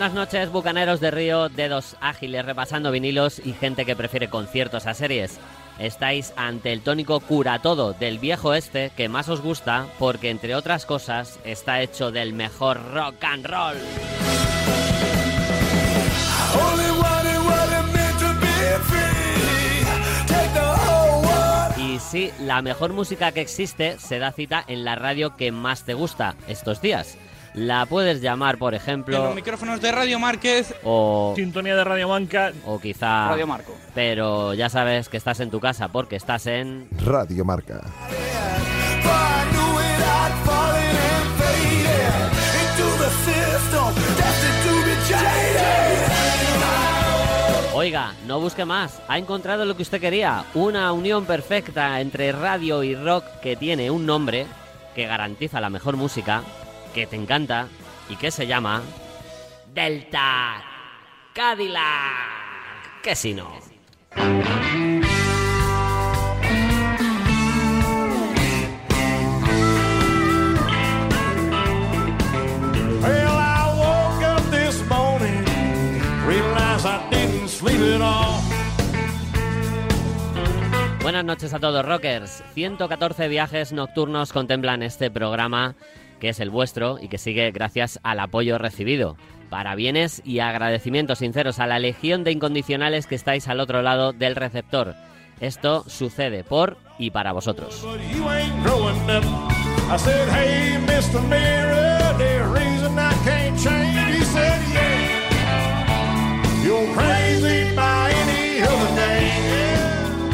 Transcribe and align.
Buenas 0.00 0.14
noches, 0.14 0.50
bucaneros 0.50 0.98
de 1.00 1.10
Río, 1.10 1.50
dedos 1.50 1.94
ágiles 2.00 2.46
repasando 2.46 2.90
vinilos 2.90 3.38
y 3.38 3.52
gente 3.52 3.84
que 3.84 3.94
prefiere 3.94 4.30
conciertos 4.30 4.86
a 4.86 4.94
series. 4.94 5.38
Estáis 5.78 6.32
ante 6.36 6.72
el 6.72 6.80
tónico 6.80 7.20
cura 7.20 7.58
todo 7.58 7.92
del 7.92 8.18
viejo 8.18 8.54
este 8.54 8.92
que 8.96 9.10
más 9.10 9.28
os 9.28 9.42
gusta 9.42 9.88
porque, 9.98 10.30
entre 10.30 10.54
otras 10.54 10.86
cosas, 10.86 11.38
está 11.44 11.82
hecho 11.82 12.10
del 12.12 12.32
mejor 12.32 12.80
rock 12.94 13.22
and 13.24 13.44
roll. 13.44 13.76
Y 21.76 21.98
sí, 21.98 22.30
la 22.40 22.62
mejor 22.62 22.94
música 22.94 23.32
que 23.32 23.42
existe 23.42 23.98
se 23.98 24.18
da 24.18 24.32
cita 24.32 24.64
en 24.66 24.86
la 24.86 24.94
radio 24.94 25.36
que 25.36 25.52
más 25.52 25.84
te 25.84 25.92
gusta 25.92 26.36
estos 26.48 26.80
días. 26.80 27.18
La 27.54 27.84
puedes 27.86 28.20
llamar, 28.20 28.58
por 28.58 28.74
ejemplo. 28.74 29.16
En 29.16 29.24
los 29.24 29.34
micrófonos 29.34 29.80
de 29.80 29.90
Radio 29.90 30.18
Márquez. 30.18 30.74
O. 30.84 31.32
Sintonía 31.34 31.74
de 31.74 31.84
Radio 31.84 32.08
Manca. 32.08 32.52
O 32.64 32.78
quizá. 32.78 33.28
Radio 33.28 33.46
Marco. 33.46 33.74
Pero 33.94 34.54
ya 34.54 34.68
sabes 34.68 35.08
que 35.08 35.16
estás 35.16 35.40
en 35.40 35.50
tu 35.50 35.58
casa 35.58 35.88
porque 35.88 36.16
estás 36.16 36.46
en. 36.46 36.88
Radio 37.04 37.44
Marca. 37.44 37.80
Oiga, 47.72 48.12
no 48.26 48.40
busque 48.40 48.64
más. 48.64 49.00
Ha 49.08 49.18
encontrado 49.18 49.64
lo 49.64 49.74
que 49.74 49.82
usted 49.82 50.00
quería. 50.00 50.44
Una 50.54 50.92
unión 50.92 51.24
perfecta 51.24 52.00
entre 52.00 52.30
radio 52.30 52.82
y 52.82 52.94
rock 52.94 53.24
que 53.42 53.56
tiene 53.56 53.90
un 53.90 54.06
nombre 54.06 54.46
que 54.94 55.06
garantiza 55.06 55.60
la 55.60 55.70
mejor 55.70 55.96
música 55.96 56.42
que 56.94 57.06
te 57.06 57.16
encanta 57.16 57.68
y 58.08 58.16
que 58.16 58.30
se 58.30 58.46
llama 58.46 58.82
Delta 59.72 60.62
Cadillac. 61.32 63.00
Que 63.02 63.14
si 63.14 63.34
no. 63.34 63.50
Well, 73.00 73.36
I 73.38 73.72
woke 73.78 74.22
up 74.24 74.50
this 74.50 74.82
morning, 74.88 75.44
realized 76.26 76.84
I 76.86 77.08
didn't 77.10 77.48
sleep 77.48 77.80
at 77.80 78.00
all. 78.02 78.40
Buenas 81.02 81.24
noches 81.24 81.54
a 81.54 81.58
todos, 81.58 81.84
rockers. 81.84 82.44
114 82.54 83.28
viajes 83.28 83.72
nocturnos 83.72 84.32
contemplan 84.32 84.82
este 84.82 85.10
programa 85.10 85.74
que 86.20 86.28
es 86.28 86.38
el 86.38 86.50
vuestro 86.50 86.98
y 87.00 87.08
que 87.08 87.18
sigue 87.18 87.50
gracias 87.50 87.98
al 88.04 88.20
apoyo 88.20 88.58
recibido. 88.58 89.16
Parabienes 89.48 90.22
y 90.24 90.38
agradecimientos 90.38 91.18
sinceros 91.18 91.58
a 91.58 91.66
la 91.66 91.80
legión 91.80 92.22
de 92.22 92.30
incondicionales 92.30 93.08
que 93.08 93.16
estáis 93.16 93.48
al 93.48 93.58
otro 93.58 93.82
lado 93.82 94.12
del 94.12 94.36
receptor. 94.36 94.94
Esto 95.40 95.84
sucede 95.88 96.44
por 96.44 96.76
y 96.98 97.10
para 97.10 97.32
vosotros. 97.32 97.84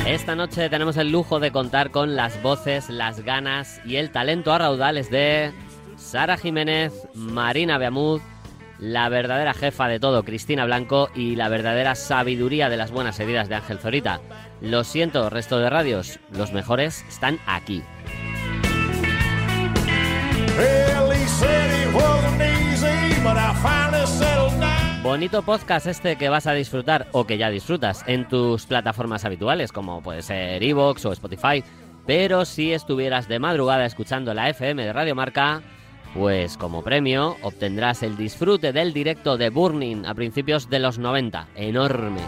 Esta 0.06 0.34
noche 0.34 0.68
tenemos 0.68 0.96
el 0.96 1.12
lujo 1.12 1.40
de 1.40 1.52
contar 1.52 1.90
con 1.90 2.16
las 2.16 2.42
voces, 2.42 2.90
las 2.90 3.20
ganas 3.20 3.80
y 3.84 3.96
el 3.96 4.10
talento 4.10 4.52
a 4.52 4.58
raudales 4.58 5.08
de 5.10 5.52
Sara 6.06 6.36
Jiménez, 6.36 6.92
Marina 7.14 7.78
Beamud, 7.78 8.20
la 8.78 9.08
verdadera 9.08 9.54
jefa 9.54 9.88
de 9.88 9.98
todo, 9.98 10.22
Cristina 10.22 10.64
Blanco, 10.64 11.10
y 11.16 11.34
la 11.34 11.48
verdadera 11.48 11.96
sabiduría 11.96 12.68
de 12.68 12.76
las 12.76 12.92
buenas 12.92 13.18
heridas 13.18 13.48
de 13.48 13.56
Ángel 13.56 13.80
Zorita. 13.80 14.20
Lo 14.60 14.84
siento, 14.84 15.28
resto 15.30 15.58
de 15.58 15.68
radios, 15.68 16.20
los 16.30 16.52
mejores 16.52 17.04
están 17.08 17.40
aquí. 17.44 17.82
Bonito 25.02 25.42
podcast 25.42 25.88
este 25.88 26.14
que 26.14 26.28
vas 26.28 26.46
a 26.46 26.52
disfrutar 26.52 27.08
o 27.10 27.26
que 27.26 27.36
ya 27.36 27.50
disfrutas 27.50 28.04
en 28.06 28.28
tus 28.28 28.66
plataformas 28.66 29.24
habituales, 29.24 29.72
como 29.72 30.02
puede 30.02 30.22
ser 30.22 30.62
Evox 30.62 31.04
o 31.04 31.12
Spotify. 31.12 31.64
Pero 32.06 32.44
si 32.44 32.72
estuvieras 32.72 33.26
de 33.26 33.40
madrugada 33.40 33.84
escuchando 33.84 34.32
la 34.34 34.48
FM 34.48 34.84
de 34.84 34.92
Radio 34.92 35.16
Marca, 35.16 35.62
pues 36.16 36.56
como 36.56 36.82
premio 36.82 37.36
obtendrás 37.42 38.02
el 38.02 38.16
disfrute 38.16 38.72
del 38.72 38.94
directo 38.94 39.36
de 39.36 39.50
Burning 39.50 40.06
a 40.06 40.14
principios 40.14 40.70
de 40.70 40.78
los 40.78 40.98
90. 40.98 41.48
Enorme. 41.54 42.22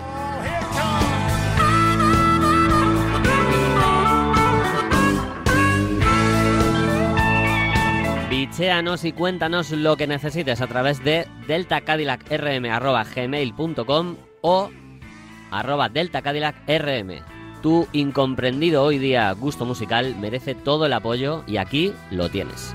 Bichéanos 8.29 9.05
y 9.05 9.13
cuéntanos 9.13 9.71
lo 9.71 9.97
que 9.97 10.07
necesites 10.07 10.61
a 10.61 10.67
través 10.67 11.03
de 11.03 11.27
deltacadillacrm.gmail.com 11.47 14.17
o 14.43 14.71
arroba 15.51 15.89
deltacadillacrm. 15.89 17.23
Tu 17.63 17.89
incomprendido 17.93 18.85
hoy 18.85 18.99
día 18.99 19.33
gusto 19.33 19.65
musical 19.65 20.15
merece 20.21 20.55
todo 20.55 20.85
el 20.87 20.93
apoyo 20.93 21.43
y 21.47 21.57
aquí 21.57 21.95
lo 22.11 22.29
tienes. 22.29 22.75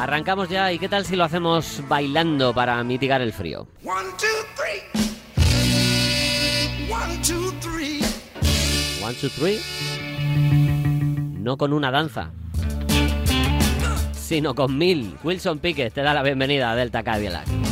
Arrancamos 0.00 0.48
ya 0.48 0.72
y 0.72 0.78
qué 0.78 0.88
tal 0.88 1.04
si 1.04 1.14
lo 1.14 1.24
hacemos 1.24 1.82
bailando 1.86 2.54
para 2.54 2.82
mitigar 2.82 3.20
el 3.20 3.34
frío. 3.34 3.68
One, 3.84 4.08
two, 4.16 4.26
three. 4.56 4.80
One, 6.90 7.18
two, 7.22 7.52
three. 7.60 8.00
One, 9.04 9.14
two, 9.20 9.28
three. 9.28 9.60
No 11.38 11.58
con 11.58 11.74
una 11.74 11.90
danza, 11.90 12.30
sino 14.14 14.54
con 14.54 14.78
mil. 14.78 15.18
Wilson 15.22 15.58
Pickett 15.58 15.92
te 15.92 16.00
da 16.00 16.14
la 16.14 16.22
bienvenida 16.22 16.70
a 16.70 16.76
Delta 16.76 17.02
Cadillac. 17.02 17.69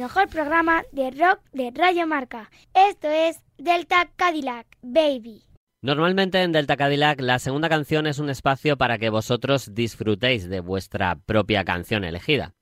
Mejor 0.00 0.28
programa 0.28 0.82
de 0.92 1.10
rock 1.10 1.40
de 1.52 1.70
Radio 1.74 2.06
Marca. 2.06 2.50
Esto 2.72 3.08
es 3.10 3.38
Delta 3.58 4.08
Cadillac, 4.16 4.66
Baby. 4.80 5.42
Normalmente 5.82 6.42
en 6.42 6.52
Delta 6.52 6.78
Cadillac 6.78 7.20
la 7.20 7.38
segunda 7.38 7.68
canción 7.68 8.06
es 8.06 8.18
un 8.18 8.30
espacio 8.30 8.78
para 8.78 8.96
que 8.96 9.10
vosotros 9.10 9.74
disfrutéis 9.74 10.48
de 10.48 10.60
vuestra 10.60 11.16
propia 11.26 11.64
canción 11.64 12.04
elegida. 12.04 12.54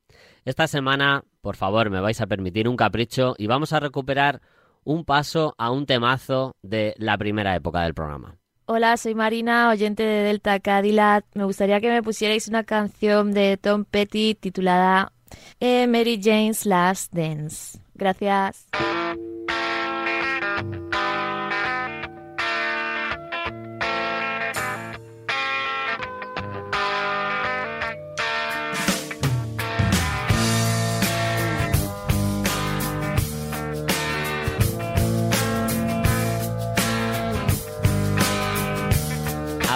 Esta 0.44 0.66
semana, 0.66 1.22
por 1.40 1.54
favor, 1.54 1.90
me 1.90 2.00
vais 2.00 2.20
a 2.20 2.26
permitir 2.26 2.68
un 2.68 2.76
capricho 2.76 3.36
y 3.38 3.46
vamos 3.46 3.72
a 3.72 3.78
recuperar 3.78 4.40
un 4.82 5.04
paso 5.04 5.54
a 5.58 5.70
un 5.70 5.86
temazo 5.86 6.56
de 6.62 6.94
la 6.98 7.16
primera 7.18 7.54
época 7.54 7.82
del 7.82 7.94
programa. 7.94 8.36
Hola, 8.66 8.96
soy 8.96 9.14
Marina, 9.14 9.70
oyente 9.70 10.02
de 10.02 10.24
Delta 10.24 10.58
Cadillac. 10.58 11.24
Me 11.34 11.44
gustaría 11.44 11.80
que 11.80 11.88
me 11.88 12.02
pusierais 12.02 12.48
una 12.48 12.64
canción 12.64 13.32
de 13.32 13.56
Tom 13.56 13.84
Petty 13.84 14.34
titulada 14.34 15.12
eh, 15.60 15.86
Mary 15.86 16.20
Jane's 16.22 16.66
Last 16.66 17.12
Dance. 17.12 17.78
Gracias. 17.94 18.66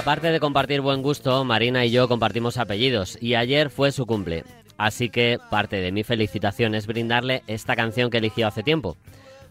Aparte 0.02 0.32
de 0.32 0.40
compartir 0.40 0.80
buen 0.80 1.00
gusto, 1.00 1.44
Marina 1.44 1.84
y 1.84 1.92
yo 1.92 2.08
compartimos 2.08 2.56
apellidos 2.58 3.16
y 3.20 3.36
ayer 3.36 3.70
fue 3.70 3.92
su 3.92 4.04
cumple. 4.04 4.42
Así 4.82 5.10
que 5.10 5.38
parte 5.48 5.76
de 5.76 5.92
mi 5.92 6.02
felicitación 6.02 6.74
es 6.74 6.88
brindarle 6.88 7.44
esta 7.46 7.76
canción 7.76 8.10
que 8.10 8.18
eligió 8.18 8.48
hace 8.48 8.64
tiempo. 8.64 8.96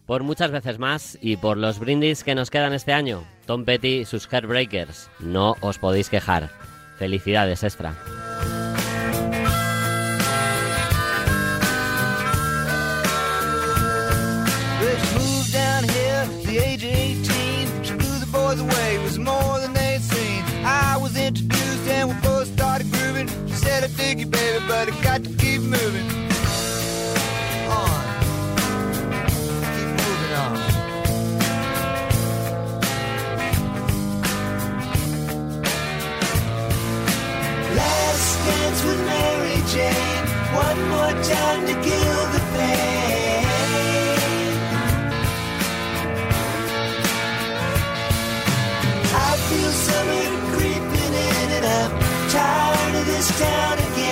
Por 0.06 0.24
muchas 0.24 0.52
veces 0.52 0.78
más 0.78 1.18
y 1.22 1.38
por 1.38 1.56
los 1.56 1.80
brindis 1.80 2.26
que 2.26 2.36
nos 2.36 2.50
quedan 2.50 2.74
este 2.74 2.92
año, 2.92 3.24
Tom 3.46 3.64
Petty 3.64 4.00
y 4.00 4.06
sus 4.06 4.28
Heartbreakers. 4.28 5.10
No 5.22 5.56
os 5.62 5.78
podéis 5.78 6.10
quejar. 6.10 6.50
Felicidades 6.98 7.64
extra. 7.64 7.96
Dig 24.12 24.20
you, 24.20 24.26
baby, 24.26 24.66
but 24.68 24.92
I 24.92 25.04
got 25.04 25.24
to 25.24 25.30
keep 25.42 25.62
moving. 25.62 26.08
On. 27.80 28.02
Keep 29.76 29.90
moving 30.02 30.34
on. 30.44 30.56
Last 37.80 38.30
dance 38.48 38.84
with 38.84 39.02
Mary 39.12 39.60
Jane. 39.74 40.24
One 40.66 40.80
more 40.94 41.16
time 41.24 41.62
to 41.68 41.76
kill 41.88 42.22
the 42.36 42.42
pain. 42.54 43.46
I 49.14 49.32
feel 49.48 49.72
summer 49.88 50.28
creeping 50.54 51.14
in 51.14 51.52
and 51.58 51.66
I'm 51.66 51.92
tired 52.30 52.81
this 53.06 53.40
town 53.40 53.78
again. 53.78 54.12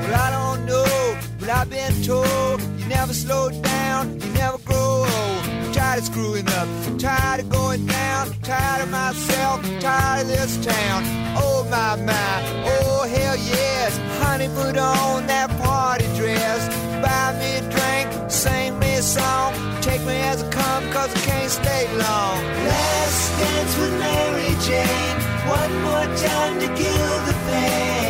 Well, 0.00 0.14
I 0.14 0.30
don't 0.30 0.66
know, 0.66 1.18
but 1.40 1.48
I've 1.48 1.70
been 1.70 2.02
told 2.02 2.60
you 2.78 2.86
never 2.88 3.12
slow 3.14 3.50
down, 3.62 4.18
tired 5.98 6.08
of 6.08 6.14
screwing 6.14 6.48
up, 6.48 6.98
tired 6.98 7.40
of 7.40 7.48
going 7.48 7.86
down, 7.86 8.30
tired 8.42 8.82
of 8.82 8.90
myself, 8.90 9.60
tired 9.80 10.22
of 10.22 10.28
this 10.28 10.64
town. 10.64 11.02
Oh 11.36 11.66
my 11.70 11.96
my, 11.96 12.62
oh 12.66 13.06
hell 13.08 13.36
yes, 13.36 13.98
honey, 14.20 14.48
put 14.48 14.76
on 14.76 15.26
that 15.26 15.50
party 15.60 16.04
dress, 16.16 16.68
buy 17.02 17.36
me 17.40 17.56
a 17.56 17.62
drink, 17.70 18.30
sing 18.30 18.78
me 18.78 18.94
a 18.94 19.02
song, 19.02 19.54
take 19.80 20.02
me 20.02 20.20
as 20.20 20.42
I 20.42 20.50
come, 20.50 20.90
cause 20.92 21.10
I 21.14 21.20
can't 21.26 21.50
stay 21.50 21.88
long. 21.96 22.38
Last 22.68 23.38
dance 23.40 23.76
with 23.78 23.94
Mary 23.98 24.54
Jane, 24.66 25.18
one 25.48 25.82
more 25.82 26.16
time 26.16 26.60
to 26.60 26.66
kill 26.76 27.26
the 27.26 27.34
pain. 27.46 28.07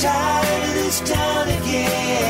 Tired 0.00 0.68
of 0.68 0.74
this 0.74 1.00
town 1.00 1.48
again. 1.48 2.29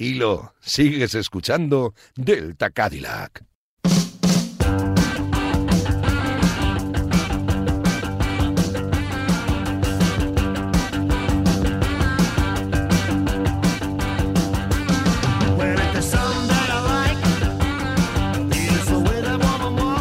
Tranquilo, 0.00 0.54
sigues 0.60 1.14
escuchando 1.14 1.92
Delta 2.16 2.70
Cadillac. 2.70 3.44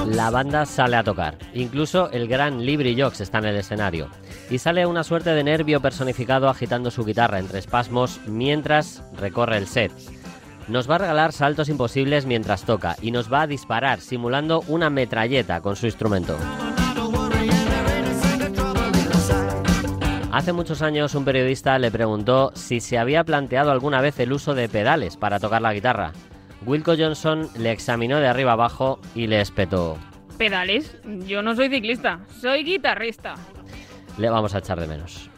La 0.07 0.29
banda 0.29 0.65
sale 0.65 0.95
a 0.95 1.03
tocar. 1.03 1.37
Incluso 1.53 2.09
el 2.11 2.29
gran 2.29 2.65
Libri 2.65 2.97
Jox 2.97 3.19
está 3.19 3.39
en 3.39 3.45
el 3.47 3.57
escenario. 3.57 4.09
Y 4.49 4.57
sale 4.57 4.85
una 4.85 5.03
suerte 5.03 5.31
de 5.31 5.43
nervio 5.43 5.79
personificado 5.79 6.49
agitando 6.49 6.89
su 6.89 7.05
guitarra 7.05 7.39
entre 7.39 7.59
espasmos 7.59 8.19
mientras 8.25 9.03
recorre 9.15 9.57
el 9.57 9.67
set. 9.67 9.91
Nos 10.67 10.89
va 10.89 10.95
a 10.95 10.99
regalar 10.99 11.33
saltos 11.33 11.69
imposibles 11.69 12.25
mientras 12.25 12.63
toca 12.63 12.95
y 13.01 13.11
nos 13.11 13.31
va 13.31 13.41
a 13.41 13.47
disparar 13.47 14.01
simulando 14.01 14.63
una 14.67 14.89
metralleta 14.89 15.61
con 15.61 15.75
su 15.75 15.85
instrumento. 15.85 16.37
Hace 20.31 20.53
muchos 20.53 20.81
años 20.83 21.15
un 21.15 21.25
periodista 21.25 21.77
le 21.79 21.91
preguntó 21.91 22.51
si 22.53 22.79
se 22.79 22.99
había 22.99 23.23
planteado 23.23 23.71
alguna 23.71 23.99
vez 23.99 24.19
el 24.19 24.31
uso 24.31 24.53
de 24.53 24.69
pedales 24.69 25.17
para 25.17 25.39
tocar 25.39 25.61
la 25.61 25.73
guitarra. 25.73 26.13
Wilco 26.65 26.93
Johnson 26.97 27.49
le 27.57 27.71
examinó 27.71 28.19
de 28.19 28.27
arriba 28.27 28.51
abajo 28.51 28.99
y 29.15 29.27
le 29.27 29.41
espetó. 29.41 29.97
¿Pedales? 30.37 30.95
Yo 31.27 31.41
no 31.41 31.55
soy 31.55 31.69
ciclista, 31.69 32.19
soy 32.39 32.63
guitarrista. 32.63 33.35
Le 34.17 34.29
vamos 34.29 34.53
a 34.55 34.59
echar 34.59 34.79
de 34.79 34.87
menos. 34.87 35.29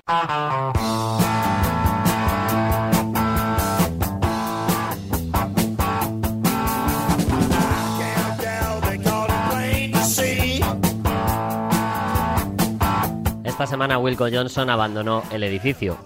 Esta 13.44 13.68
semana 13.68 14.00
Wilco 14.00 14.26
Johnson 14.32 14.72
abandonó 14.72 15.22
el 15.32 15.44
edificio. 15.44 15.98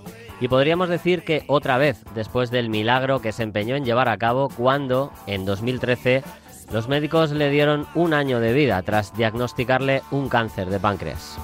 Y 0.42 0.50
podríamos 0.50 0.90
decir 0.90 1.24
que 1.24 1.46
otra 1.48 1.78
vez, 1.78 2.04
después 2.14 2.52
del 2.52 2.70
milagro 2.70 3.22
que 3.22 3.32
se 3.32 3.44
empeñó 3.44 3.78
en 3.78 3.86
llevar 3.86 4.10
a 4.10 4.18
cabo 4.18 4.50
cuando, 4.50 5.14
en 5.26 5.46
2013, 5.46 6.22
los 6.74 6.90
médicos 6.90 7.32
le 7.32 7.50
dieron 7.50 7.88
un 7.96 8.14
año 8.14 8.42
de 8.42 8.52
vida 8.52 8.82
tras 8.82 9.16
diagnosticarle 9.16 10.02
un 10.12 10.28
cáncer 10.28 10.70
de 10.70 10.80
páncreas. 10.82 11.38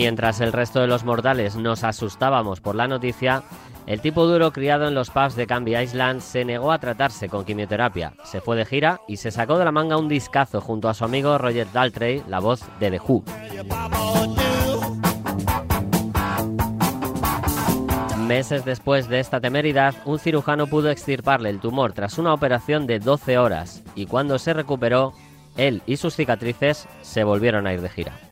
Mientras 0.00 0.40
el 0.40 0.54
resto 0.54 0.80
de 0.80 0.86
los 0.86 1.04
mortales 1.04 1.56
nos 1.56 1.84
asustábamos 1.84 2.62
por 2.62 2.74
la 2.74 2.88
noticia, 2.88 3.42
el 3.86 4.00
tipo 4.00 4.26
duro 4.26 4.50
criado 4.50 4.88
en 4.88 4.94
los 4.94 5.10
pubs 5.10 5.36
de 5.36 5.46
Canby 5.46 5.76
Island 5.76 6.22
se 6.22 6.42
negó 6.42 6.72
a 6.72 6.78
tratarse 6.78 7.28
con 7.28 7.44
quimioterapia, 7.44 8.14
se 8.24 8.40
fue 8.40 8.56
de 8.56 8.64
gira 8.64 9.02
y 9.06 9.18
se 9.18 9.30
sacó 9.30 9.58
de 9.58 9.66
la 9.66 9.72
manga 9.72 9.98
un 9.98 10.08
discazo 10.08 10.62
junto 10.62 10.88
a 10.88 10.94
su 10.94 11.04
amigo 11.04 11.36
Roger 11.36 11.70
Daltrey, 11.70 12.22
la 12.28 12.40
voz 12.40 12.62
de 12.80 12.90
The 12.92 13.00
Who. 13.06 13.24
Meses 18.26 18.64
después 18.64 19.06
de 19.06 19.20
esta 19.20 19.38
temeridad, 19.38 19.94
un 20.06 20.18
cirujano 20.18 20.66
pudo 20.66 20.88
extirparle 20.88 21.50
el 21.50 21.60
tumor 21.60 21.92
tras 21.92 22.16
una 22.16 22.32
operación 22.32 22.86
de 22.86 23.00
12 23.00 23.36
horas 23.36 23.82
y 23.94 24.06
cuando 24.06 24.38
se 24.38 24.54
recuperó, 24.54 25.12
él 25.58 25.82
y 25.84 25.98
sus 25.98 26.16
cicatrices 26.16 26.88
se 27.02 27.22
volvieron 27.22 27.66
a 27.66 27.74
ir 27.74 27.82
de 27.82 27.90
gira. 27.90 28.29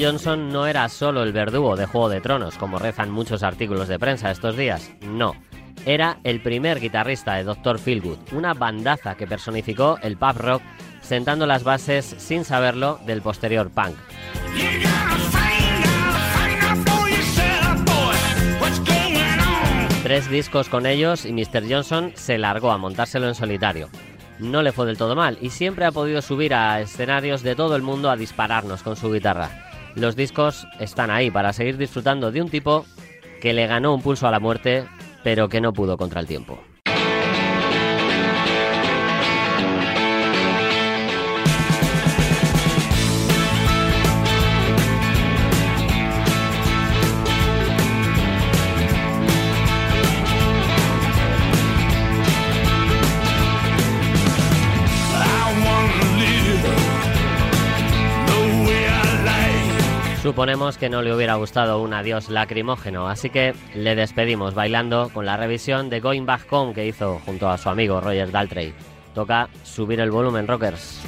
Johnson 0.00 0.50
no 0.50 0.66
era 0.66 0.88
solo 0.88 1.22
el 1.22 1.32
verdugo 1.32 1.76
de 1.76 1.86
Juego 1.86 2.08
de 2.08 2.20
Tronos, 2.20 2.56
como 2.56 2.78
rezan 2.78 3.10
muchos 3.10 3.42
artículos 3.42 3.88
de 3.88 3.98
prensa 3.98 4.30
estos 4.30 4.56
días. 4.56 4.90
No. 5.00 5.34
Era 5.84 6.18
el 6.24 6.40
primer 6.40 6.80
guitarrista 6.80 7.34
de 7.34 7.44
Dr. 7.44 7.78
Feelgood, 7.78 8.18
una 8.32 8.54
bandaza 8.54 9.16
que 9.16 9.26
personificó 9.26 9.98
el 10.02 10.16
pub 10.16 10.36
rock, 10.36 10.62
sentando 11.00 11.46
las 11.46 11.64
bases, 11.64 12.14
sin 12.18 12.44
saberlo, 12.44 13.00
del 13.06 13.22
posterior 13.22 13.70
punk. 13.70 13.96
Tres 20.02 20.30
discos 20.30 20.68
con 20.68 20.86
ellos 20.86 21.24
y 21.24 21.32
Mr. 21.32 21.64
Johnson 21.68 22.12
se 22.14 22.38
largó 22.38 22.70
a 22.70 22.78
montárselo 22.78 23.28
en 23.28 23.34
solitario. 23.34 23.88
No 24.38 24.62
le 24.62 24.72
fue 24.72 24.86
del 24.86 24.98
todo 24.98 25.16
mal 25.16 25.38
y 25.40 25.50
siempre 25.50 25.84
ha 25.84 25.92
podido 25.92 26.22
subir 26.22 26.54
a 26.54 26.80
escenarios 26.80 27.42
de 27.42 27.54
todo 27.54 27.76
el 27.76 27.82
mundo 27.82 28.10
a 28.10 28.16
dispararnos 28.16 28.82
con 28.82 28.96
su 28.96 29.12
guitarra. 29.12 29.71
Los 29.94 30.16
discos 30.16 30.66
están 30.80 31.10
ahí 31.10 31.30
para 31.30 31.52
seguir 31.52 31.76
disfrutando 31.76 32.32
de 32.32 32.42
un 32.42 32.48
tipo 32.48 32.86
que 33.40 33.52
le 33.52 33.66
ganó 33.66 33.94
un 33.94 34.02
pulso 34.02 34.26
a 34.26 34.30
la 34.30 34.40
muerte, 34.40 34.84
pero 35.22 35.48
que 35.48 35.60
no 35.60 35.72
pudo 35.72 35.96
contra 35.96 36.20
el 36.20 36.26
tiempo. 36.26 36.58
Suponemos 60.22 60.78
que 60.78 60.88
no 60.88 61.02
le 61.02 61.12
hubiera 61.12 61.34
gustado 61.34 61.82
un 61.82 61.92
adiós 61.92 62.28
lacrimógeno, 62.28 63.08
así 63.08 63.28
que 63.28 63.54
le 63.74 63.96
despedimos 63.96 64.54
bailando 64.54 65.10
con 65.12 65.26
la 65.26 65.36
revisión 65.36 65.90
de 65.90 65.98
Going 65.98 66.26
Back 66.26 66.46
Home 66.48 66.74
que 66.74 66.86
hizo 66.86 67.20
junto 67.26 67.50
a 67.50 67.58
su 67.58 67.68
amigo 67.68 68.00
Roger 68.00 68.30
Daltrey. 68.30 68.72
Toca 69.16 69.48
subir 69.64 69.98
el 69.98 70.12
volumen, 70.12 70.46
rockers. 70.46 71.02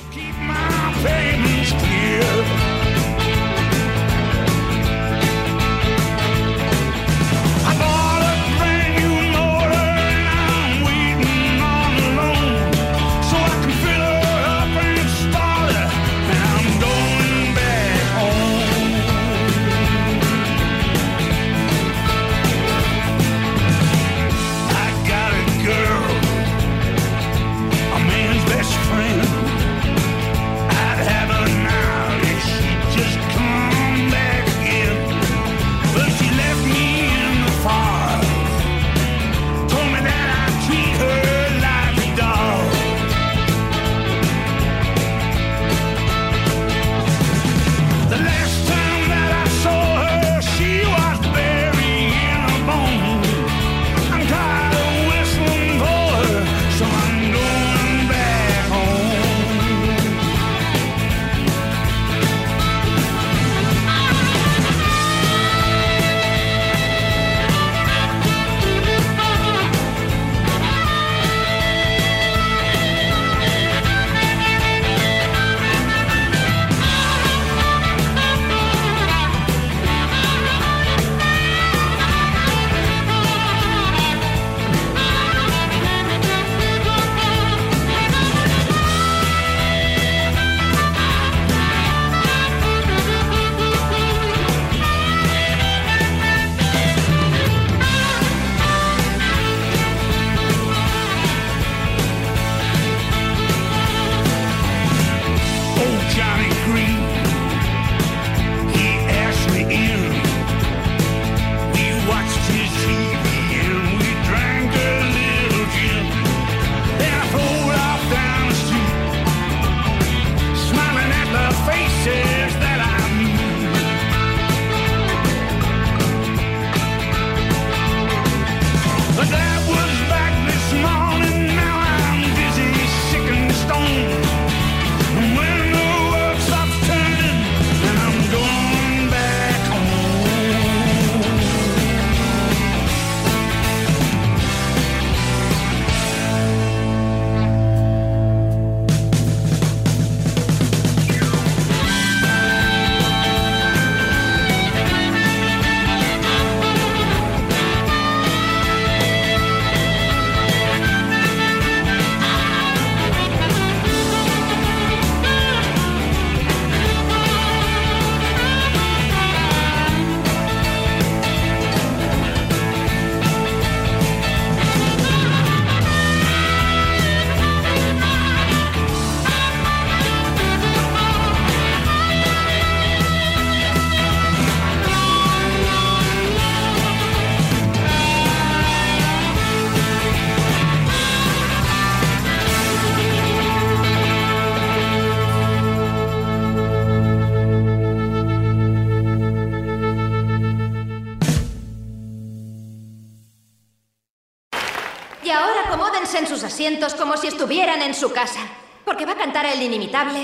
Como 206.95 207.17
si 207.19 207.27
estuvieran 207.27 207.83
en 207.83 207.95
su 207.95 208.11
casa, 208.11 208.41
porque 208.87 209.05
va 209.05 209.13
a 209.13 209.17
cantar 209.17 209.45
el 209.45 209.61
inimitable 209.61 210.21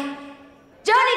Johnny 0.87 1.17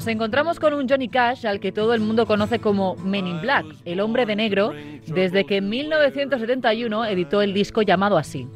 Nos 0.00 0.06
encontramos 0.06 0.58
con 0.58 0.72
un 0.72 0.88
Johnny 0.88 1.08
Cash 1.08 1.46
al 1.46 1.60
que 1.60 1.72
todo 1.72 1.92
el 1.92 2.00
mundo 2.00 2.24
conoce 2.24 2.58
como 2.58 2.96
Men 3.04 3.26
in 3.26 3.42
Black, 3.42 3.66
el 3.84 4.00
hombre 4.00 4.24
de 4.24 4.34
negro, 4.34 4.72
desde 5.06 5.44
que 5.44 5.58
en 5.58 5.68
1971 5.68 7.04
editó 7.04 7.42
el 7.42 7.52
disco 7.52 7.82
llamado 7.82 8.16
así. 8.16 8.48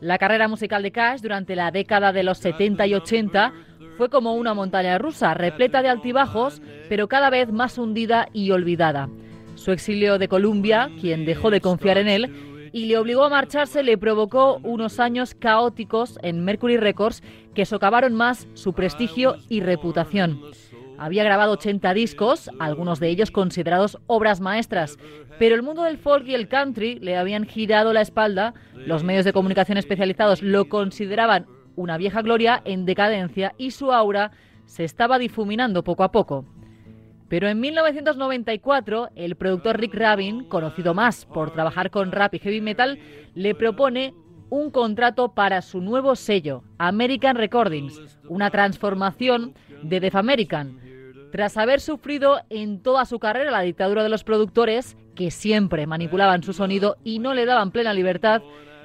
La 0.00 0.18
carrera 0.18 0.48
musical 0.48 0.82
de 0.82 0.90
Cash 0.90 1.20
durante 1.20 1.54
la 1.54 1.70
década 1.70 2.12
de 2.12 2.24
los 2.24 2.38
70 2.38 2.84
y 2.88 2.94
80 2.94 3.52
fue 3.96 4.10
como 4.10 4.34
una 4.34 4.54
montaña 4.54 4.98
rusa, 4.98 5.34
repleta 5.34 5.82
de 5.82 5.88
altibajos, 5.88 6.60
pero 6.88 7.06
cada 7.06 7.30
vez 7.30 7.52
más 7.52 7.78
hundida 7.78 8.26
y 8.32 8.50
olvidada. 8.50 9.08
Su 9.54 9.70
exilio 9.70 10.18
de 10.18 10.26
Columbia, 10.26 10.90
quien 11.00 11.24
dejó 11.24 11.52
de 11.52 11.60
confiar 11.60 11.98
en 11.98 12.08
él, 12.08 12.52
y 12.72 12.86
le 12.86 12.98
obligó 12.98 13.22
a 13.24 13.28
marcharse, 13.28 13.84
le 13.84 13.98
provocó 13.98 14.58
unos 14.64 14.98
años 14.98 15.34
caóticos 15.34 16.18
en 16.22 16.44
Mercury 16.44 16.78
Records 16.78 17.22
que 17.54 17.66
socavaron 17.66 18.14
más 18.14 18.48
su 18.54 18.72
prestigio 18.72 19.36
y 19.48 19.60
reputación. 19.60 20.40
Había 21.02 21.24
grabado 21.24 21.54
80 21.54 21.94
discos, 21.94 22.48
algunos 22.60 23.00
de 23.00 23.08
ellos 23.08 23.32
considerados 23.32 23.98
obras 24.06 24.40
maestras, 24.40 25.00
pero 25.36 25.56
el 25.56 25.62
mundo 25.64 25.82
del 25.82 25.98
folk 25.98 26.28
y 26.28 26.34
el 26.36 26.46
country 26.46 27.00
le 27.00 27.16
habían 27.16 27.44
girado 27.44 27.92
la 27.92 28.02
espalda, 28.02 28.54
los 28.72 29.02
medios 29.02 29.24
de 29.24 29.32
comunicación 29.32 29.78
especializados 29.78 30.42
lo 30.42 30.68
consideraban 30.68 31.46
una 31.74 31.96
vieja 31.96 32.22
gloria 32.22 32.62
en 32.64 32.86
decadencia 32.86 33.52
y 33.58 33.72
su 33.72 33.92
aura 33.92 34.30
se 34.66 34.84
estaba 34.84 35.18
difuminando 35.18 35.82
poco 35.82 36.04
a 36.04 36.12
poco. 36.12 36.44
Pero 37.28 37.48
en 37.48 37.58
1994, 37.58 39.08
el 39.16 39.34
productor 39.34 39.80
Rick 39.80 39.94
Rabin, 39.94 40.44
conocido 40.44 40.94
más 40.94 41.26
por 41.26 41.50
trabajar 41.50 41.90
con 41.90 42.12
rap 42.12 42.32
y 42.34 42.38
heavy 42.38 42.60
metal, 42.60 43.00
le 43.34 43.56
propone 43.56 44.14
un 44.50 44.70
contrato 44.70 45.34
para 45.34 45.62
su 45.62 45.80
nuevo 45.80 46.14
sello, 46.14 46.62
American 46.78 47.34
Recordings, 47.34 48.20
una 48.28 48.50
transformación 48.50 49.54
de 49.82 49.98
Def 49.98 50.14
American. 50.14 50.91
Tras 51.32 51.56
haber 51.56 51.80
sufrido 51.80 52.42
en 52.50 52.82
toda 52.82 53.06
su 53.06 53.18
carrera 53.18 53.50
la 53.50 53.62
dictadura 53.62 54.02
de 54.02 54.10
los 54.10 54.22
productores, 54.22 54.98
que 55.14 55.30
siempre 55.30 55.86
manipulaban 55.86 56.42
su 56.42 56.52
sonido 56.52 56.96
y 57.04 57.20
no 57.20 57.32
le 57.32 57.46
daban 57.46 57.70
plena 57.70 57.94
libertad, 57.94 58.42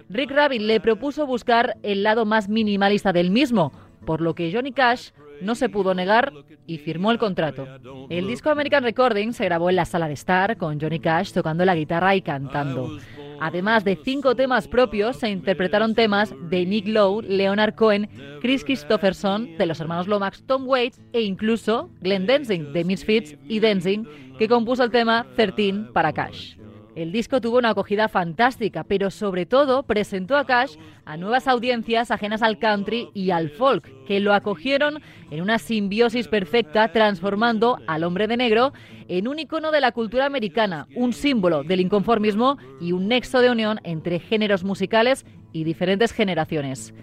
Rick 0.10 0.32
Rabin 0.32 0.66
le 0.66 0.80
propuso 0.80 1.28
buscar 1.28 1.76
el 1.84 2.04
lado 2.04 2.26
más 2.26 2.48
minimalista 2.48 3.12
del 3.12 3.32
mismo, 3.32 3.74
por 4.06 4.22
lo 4.22 4.34
que 4.34 4.50
Johnny 4.54 4.72
Cash 4.72 5.10
no 5.42 5.56
se 5.56 5.70
pudo 5.70 5.94
negar 5.94 6.34
y 6.66 6.78
firmó 6.78 7.12
el 7.12 7.18
contrato. 7.18 7.68
El 8.10 8.28
disco 8.28 8.50
American 8.50 8.84
Recording 8.84 9.34
se 9.34 9.46
grabó 9.46 9.70
en 9.70 9.76
la 9.76 9.86
sala 9.86 10.08
de 10.08 10.14
Star 10.14 10.58
con 10.58 10.80
Johnny 10.80 11.00
Cash 11.00 11.32
tocando 11.32 11.66
la 11.66 11.76
guitarra 11.76 12.16
y 12.16 12.22
cantando. 12.22 12.98
Además 13.40 13.84
de 13.84 13.96
cinco 14.04 14.36
temas 14.36 14.68
propios, 14.68 15.18
se 15.18 15.30
interpretaron 15.30 15.94
temas 15.94 16.34
de 16.50 16.66
Nick 16.66 16.88
Lowe, 16.88 17.22
Leonard 17.22 17.76
Cohen, 17.76 18.10
Chris 18.42 18.64
Christopherson, 18.64 19.58
de 19.58 19.66
los 19.66 19.80
hermanos 19.80 20.08
Lomax, 20.08 20.44
Tom 20.44 20.68
Waits 20.68 21.00
e 21.14 21.22
incluso 21.22 21.92
Glenn 22.02 22.26
Danzig, 22.26 22.64
de 22.72 22.84
Misfits 22.84 23.38
y 23.48 23.60
Danzig, 23.60 24.04
que 24.38 24.48
compuso 24.48 24.84
el 24.84 24.92
tema 24.92 25.28
13 25.36 25.92
para 25.94 26.14
Cash. 26.14 26.57
El 26.98 27.12
disco 27.12 27.40
tuvo 27.40 27.60
una 27.60 27.70
acogida 27.70 28.08
fantástica, 28.08 28.84
pero 28.84 29.12
sobre 29.12 29.46
todo 29.46 29.84
presentó 29.84 30.36
a 30.36 30.48
Cash 30.48 30.78
a 31.06 31.16
nuevas 31.16 31.48
audiencias 31.48 32.10
ajenas 32.10 32.42
al 32.42 32.58
country 32.58 33.10
y 33.14 33.30
al 33.30 33.52
folk, 33.52 33.88
que 34.08 34.20
lo 34.20 34.34
acogieron 34.34 35.00
en 35.30 35.44
una 35.44 35.60
simbiosis 35.60 36.28
perfecta, 36.28 36.92
transformando 36.92 37.78
al 37.86 38.04
hombre 38.04 38.26
de 38.26 38.38
negro 38.38 38.74
en 39.10 39.28
un 39.28 39.38
icono 39.38 39.72
de 39.72 39.80
la 39.80 39.92
cultura 39.92 40.26
americana, 40.26 40.88
un 40.96 41.14
símbolo 41.14 41.64
del 41.64 41.82
inconformismo 41.82 42.58
y 42.82 42.94
un 42.94 43.08
nexo 43.08 43.42
de 43.42 43.52
unión 43.52 43.80
entre 43.84 44.18
géneros 44.18 44.64
musicales 44.64 45.24
y 45.54 45.66
diferentes 45.66 46.12
generaciones. 46.12 46.96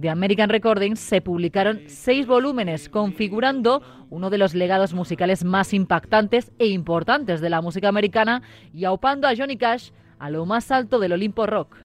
De 0.00 0.08
American 0.08 0.48
Recordings 0.48 0.98
se 0.98 1.20
publicaron 1.20 1.82
seis 1.86 2.26
volúmenes, 2.26 2.88
configurando 2.88 3.82
uno 4.08 4.30
de 4.30 4.38
los 4.38 4.54
legados 4.54 4.94
musicales 4.94 5.44
más 5.44 5.74
impactantes 5.74 6.52
e 6.58 6.68
importantes 6.68 7.42
de 7.42 7.50
la 7.50 7.60
música 7.60 7.88
americana 7.88 8.40
y 8.72 8.86
aupando 8.86 9.28
a 9.28 9.36
Johnny 9.36 9.58
Cash 9.58 9.90
a 10.18 10.30
lo 10.30 10.46
más 10.46 10.70
alto 10.70 11.00
del 11.00 11.12
Olimpo 11.12 11.44
Rock. 11.44 11.82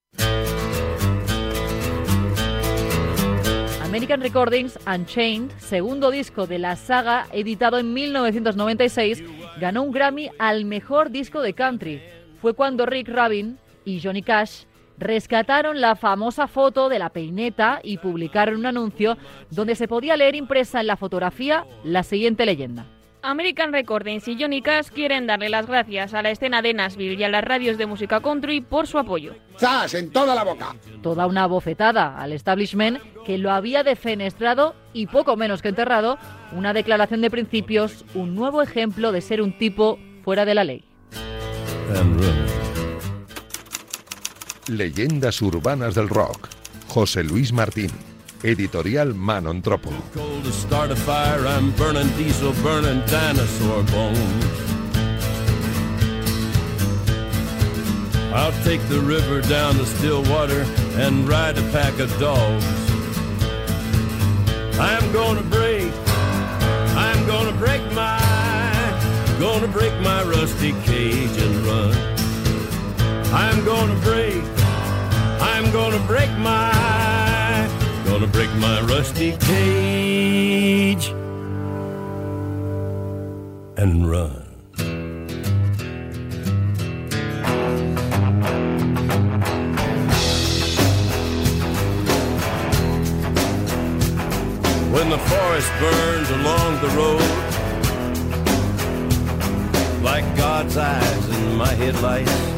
American 3.84 4.22
Recordings 4.22 4.78
Unchained, 4.86 5.50
segundo 5.58 6.10
disco 6.10 6.46
de 6.46 6.58
la 6.58 6.76
saga, 6.76 7.26
editado 7.32 7.78
en 7.78 7.92
1996, 7.92 9.24
ganó 9.60 9.82
un 9.82 9.92
Grammy 9.92 10.30
al 10.38 10.64
mejor 10.64 11.10
disco 11.10 11.42
de 11.42 11.52
country. 11.52 12.00
Fue 12.40 12.54
cuando 12.54 12.86
Rick 12.86 13.10
Rubin 13.10 13.58
y 13.84 14.00
Johnny 14.00 14.22
Cash 14.22 14.64
rescataron 14.98 15.80
la 15.80 15.96
famosa 15.96 16.46
foto 16.46 16.88
de 16.88 16.98
la 16.98 17.10
peineta 17.10 17.80
y 17.82 17.98
publicaron 17.98 18.56
un 18.56 18.66
anuncio 18.66 19.16
donde 19.50 19.74
se 19.74 19.88
podía 19.88 20.16
leer 20.16 20.34
impresa 20.34 20.80
en 20.80 20.86
la 20.86 20.96
fotografía 20.96 21.66
la 21.84 22.02
siguiente 22.02 22.46
leyenda. 22.46 22.86
American 23.22 23.72
Recordings 23.72 24.28
y 24.28 24.40
Johnny 24.40 24.62
Cash 24.62 24.88
quieren 24.88 25.26
darle 25.26 25.48
las 25.48 25.66
gracias 25.66 26.14
a 26.14 26.22
la 26.22 26.30
escena 26.30 26.62
de 26.62 26.72
Nashville 26.74 27.14
y 27.14 27.24
a 27.24 27.28
las 27.28 27.42
radios 27.42 27.76
de 27.76 27.86
música 27.86 28.20
country 28.20 28.60
por 28.60 28.86
su 28.86 28.98
apoyo. 28.98 29.34
¡Zas! 29.58 29.94
En 29.94 30.12
toda 30.12 30.32
la 30.32 30.44
boca. 30.44 30.76
Toda 31.02 31.26
una 31.26 31.46
bofetada 31.48 32.18
al 32.20 32.32
establishment 32.32 33.00
que 33.24 33.38
lo 33.38 33.50
había 33.50 33.82
defenestrado 33.82 34.76
y 34.92 35.08
poco 35.08 35.36
menos 35.36 35.60
que 35.60 35.70
enterrado, 35.70 36.18
una 36.52 36.72
declaración 36.72 37.20
de 37.20 37.30
principios, 37.30 38.04
un 38.14 38.36
nuevo 38.36 38.62
ejemplo 38.62 39.10
de 39.10 39.20
ser 39.20 39.42
un 39.42 39.58
tipo 39.58 39.98
fuera 40.22 40.44
de 40.44 40.54
la 40.54 40.62
ley. 40.62 40.84
Leyendas 44.68 45.42
urbanas 45.42 45.94
del 45.94 46.08
rock. 46.08 46.48
José 46.88 47.22
Luis 47.22 47.52
Martín. 47.52 47.90
Editorial 48.42 49.14
Manon 49.14 49.62
Tropo. 49.62 49.90
I'll 58.32 58.52
take 58.64 58.82
the 58.88 59.00
river 59.00 59.40
down 59.42 59.74
to 59.76 59.86
Stillwater 59.86 60.66
and 60.96 61.28
ride 61.28 61.56
a 61.58 61.62
pack 61.72 61.98
of 62.00 62.10
dogs. 62.18 62.64
I'm 64.78 65.10
gonna 65.12 65.42
break, 65.42 65.90
I'm 66.96 67.26
gonna 67.26 67.56
break 67.56 67.80
my, 67.94 68.20
gonna 69.40 69.68
break 69.68 69.94
my 70.02 70.22
rusty 70.24 70.72
cage 70.84 71.36
and 71.38 71.54
run. 71.66 72.16
I'm 73.32 73.64
gonna 73.64 73.98
break, 74.00 74.42
I'm 75.56 75.72
gonna 75.72 75.98
break 76.06 76.30
my, 76.36 77.66
gonna 78.04 78.26
break 78.26 78.52
my 78.56 78.82
rusty 78.82 79.34
cage 79.38 81.08
and 83.78 84.06
run. 84.06 84.42
When 94.92 95.08
the 95.08 95.16
forest 95.16 95.70
burns 95.80 96.30
along 96.38 96.80
the 96.82 96.88
road, 97.00 97.22
like 100.02 100.36
God's 100.36 100.76
eyes 100.76 101.28
in 101.30 101.56
my 101.56 101.72
headlights. 101.72 102.55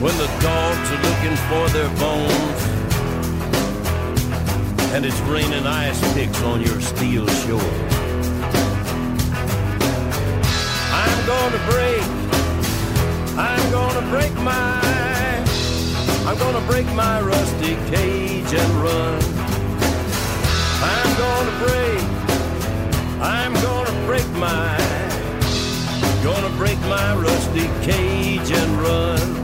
When 0.00 0.16
the 0.18 0.26
dogs 0.42 0.90
are 0.90 1.02
looking 1.02 1.36
for 1.48 1.68
their 1.70 1.88
bones, 1.98 2.60
and 4.94 5.04
it's 5.06 5.18
raining 5.22 5.66
ice 5.66 5.98
picks 6.14 6.42
on 6.42 6.60
your 6.60 6.80
steel 6.80 7.26
shore. 7.26 7.60
I'm 10.92 11.26
gonna 11.26 11.58
break, 11.70 12.02
I'm 13.38 13.70
gonna 13.70 14.06
break 14.10 14.34
my, 14.34 14.80
I'm 16.26 16.38
gonna 16.38 16.66
break 16.66 16.86
my 16.94 17.20
rusty 17.22 17.76
cage 17.90 18.52
and 18.52 18.72
run. 18.82 19.22
I'm 20.82 21.16
gonna 21.16 21.54
break, 21.64 22.02
I'm 23.22 23.54
gonna 23.54 24.06
break 24.06 24.28
my, 24.32 24.76
gonna 26.22 26.54
break 26.56 26.78
my 26.80 27.16
rusty 27.16 27.68
cage 27.82 28.50
and 28.50 28.80
run. 28.82 29.43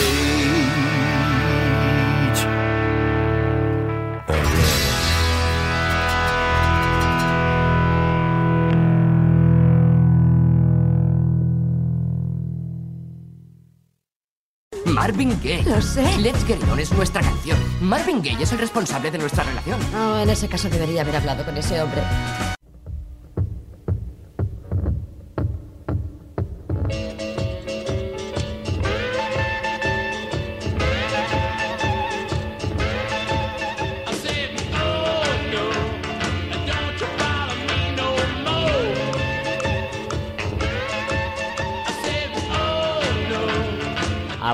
Marvin 15.01 15.35
Gaye. 15.41 15.63
Lo 15.63 15.81
sé. 15.81 16.03
Let's 16.19 16.45
Get 16.45 16.57
It 16.57 16.69
On 16.69 16.79
es 16.79 16.91
nuestra 16.93 17.23
canción. 17.23 17.57
Marvin 17.81 18.21
Gaye 18.21 18.43
es 18.43 18.51
el 18.51 18.59
responsable 18.59 19.09
de 19.09 19.17
nuestra 19.17 19.43
relación. 19.43 19.79
Oh, 19.95 20.19
en 20.19 20.29
ese 20.29 20.47
caso 20.47 20.69
debería 20.69 21.01
haber 21.01 21.15
hablado 21.15 21.43
con 21.43 21.57
ese 21.57 21.81
hombre. 21.81 22.03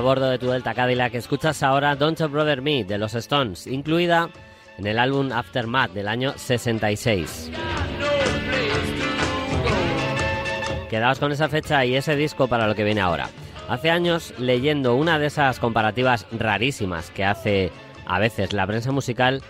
Bordo 0.08 0.30
de 0.30 0.38
tu 0.38 0.48
Delta 0.48 0.72
Cadillac 0.72 1.14
escuchas 1.16 1.62
ahora 1.62 1.94
Don't 1.94 2.18
You 2.18 2.28
Brother 2.28 2.62
Me 2.62 2.82
de 2.82 2.96
los 2.96 3.12
Stones, 3.12 3.66
incluida 3.66 4.30
en 4.78 4.86
el 4.86 4.98
álbum 4.98 5.30
Aftermath 5.32 5.92
del 5.92 6.08
año 6.08 6.32
66. 6.34 7.50
Quedaos 10.88 11.18
con 11.18 11.30
esa 11.30 11.50
fecha 11.50 11.84
y 11.84 11.94
ese 11.94 12.16
disco 12.16 12.48
para 12.48 12.66
lo 12.66 12.74
que 12.74 12.84
viene 12.84 13.02
ahora. 13.02 13.28
Hace 13.68 13.90
años, 13.90 14.32
leyendo 14.38 14.94
una 14.94 15.18
de 15.18 15.26
esas 15.26 15.58
comparativas 15.58 16.24
rarísimas 16.32 17.10
que 17.10 17.26
hace 17.26 17.70
a 18.06 18.18
veces 18.18 18.54
la 18.54 18.66
prensa 18.66 18.90
musical, 18.90 19.42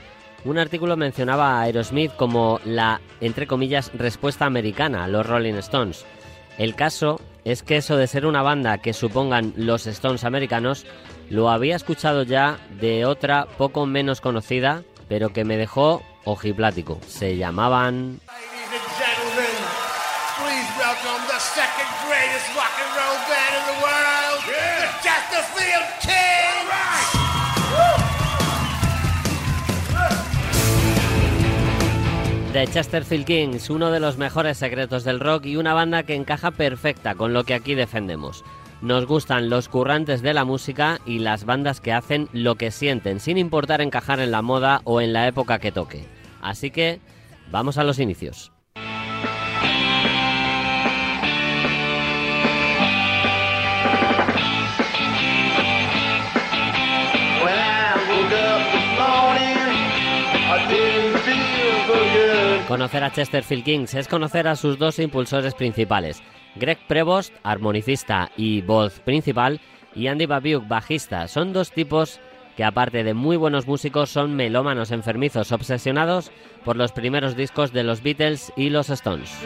un 0.44 0.58
artículo 0.58 0.96
mencionaba 0.96 1.60
a 1.60 1.62
Aerosmith 1.62 2.16
como 2.16 2.58
la, 2.64 3.00
entre 3.20 3.46
comillas, 3.46 3.92
respuesta 3.94 4.44
americana 4.44 5.04
a 5.04 5.08
los 5.08 5.24
Rolling 5.24 5.54
Stones. 5.54 6.04
El 6.58 6.74
caso 6.74 7.20
es 7.48 7.62
que 7.62 7.78
eso 7.78 7.96
de 7.96 8.06
ser 8.06 8.26
una 8.26 8.42
banda 8.42 8.76
que 8.78 8.92
supongan 8.92 9.54
los 9.56 9.86
Stones 9.86 10.24
americanos, 10.24 10.84
lo 11.30 11.48
había 11.48 11.76
escuchado 11.76 12.22
ya 12.22 12.58
de 12.78 13.06
otra 13.06 13.46
poco 13.56 13.86
menos 13.86 14.20
conocida, 14.20 14.82
pero 15.08 15.32
que 15.32 15.44
me 15.44 15.56
dejó 15.56 16.02
ojiplático. 16.24 17.00
Se 17.06 17.38
llamaban... 17.38 18.20
Ladies 18.26 18.72
and 18.72 18.92
gentlemen, 18.98 19.56
please 20.36 20.68
welcome 20.78 21.27
The 32.58 32.66
Chesterfield 32.66 33.24
Kings, 33.24 33.70
uno 33.70 33.92
de 33.92 34.00
los 34.00 34.18
mejores 34.18 34.58
secretos 34.58 35.04
del 35.04 35.20
rock 35.20 35.46
y 35.46 35.54
una 35.54 35.74
banda 35.74 36.02
que 36.02 36.16
encaja 36.16 36.50
perfecta 36.50 37.14
con 37.14 37.32
lo 37.32 37.44
que 37.44 37.54
aquí 37.54 37.76
defendemos. 37.76 38.44
Nos 38.82 39.06
gustan 39.06 39.48
los 39.48 39.68
currantes 39.68 40.22
de 40.22 40.34
la 40.34 40.44
música 40.44 40.98
y 41.06 41.20
las 41.20 41.44
bandas 41.44 41.80
que 41.80 41.92
hacen 41.92 42.28
lo 42.32 42.56
que 42.56 42.72
sienten, 42.72 43.20
sin 43.20 43.38
importar 43.38 43.80
encajar 43.80 44.18
en 44.18 44.32
la 44.32 44.42
moda 44.42 44.80
o 44.82 45.00
en 45.00 45.12
la 45.12 45.28
época 45.28 45.60
que 45.60 45.70
toque. 45.70 46.04
Así 46.42 46.72
que, 46.72 46.98
vamos 47.52 47.78
a 47.78 47.84
los 47.84 48.00
inicios. 48.00 48.50
Conocer 62.78 63.02
a 63.02 63.10
Chesterfield 63.10 63.64
Kings 63.64 63.94
es 63.94 64.06
conocer 64.06 64.46
a 64.46 64.54
sus 64.54 64.78
dos 64.78 65.00
impulsores 65.00 65.52
principales, 65.52 66.22
Greg 66.54 66.78
Prevost, 66.86 67.34
armonicista 67.42 68.30
y 68.36 68.60
voz 68.60 69.00
principal, 69.00 69.60
y 69.96 70.06
Andy 70.06 70.26
Babiuk, 70.26 70.68
bajista. 70.68 71.26
Son 71.26 71.52
dos 71.52 71.72
tipos 71.72 72.20
que 72.56 72.62
aparte 72.62 73.02
de 73.02 73.14
muy 73.14 73.36
buenos 73.36 73.66
músicos 73.66 74.10
son 74.10 74.36
melómanos 74.36 74.92
enfermizos 74.92 75.50
obsesionados 75.50 76.30
por 76.64 76.76
los 76.76 76.92
primeros 76.92 77.34
discos 77.34 77.72
de 77.72 77.82
los 77.82 78.00
Beatles 78.00 78.52
y 78.56 78.70
los 78.70 78.90
Stones. 78.90 79.36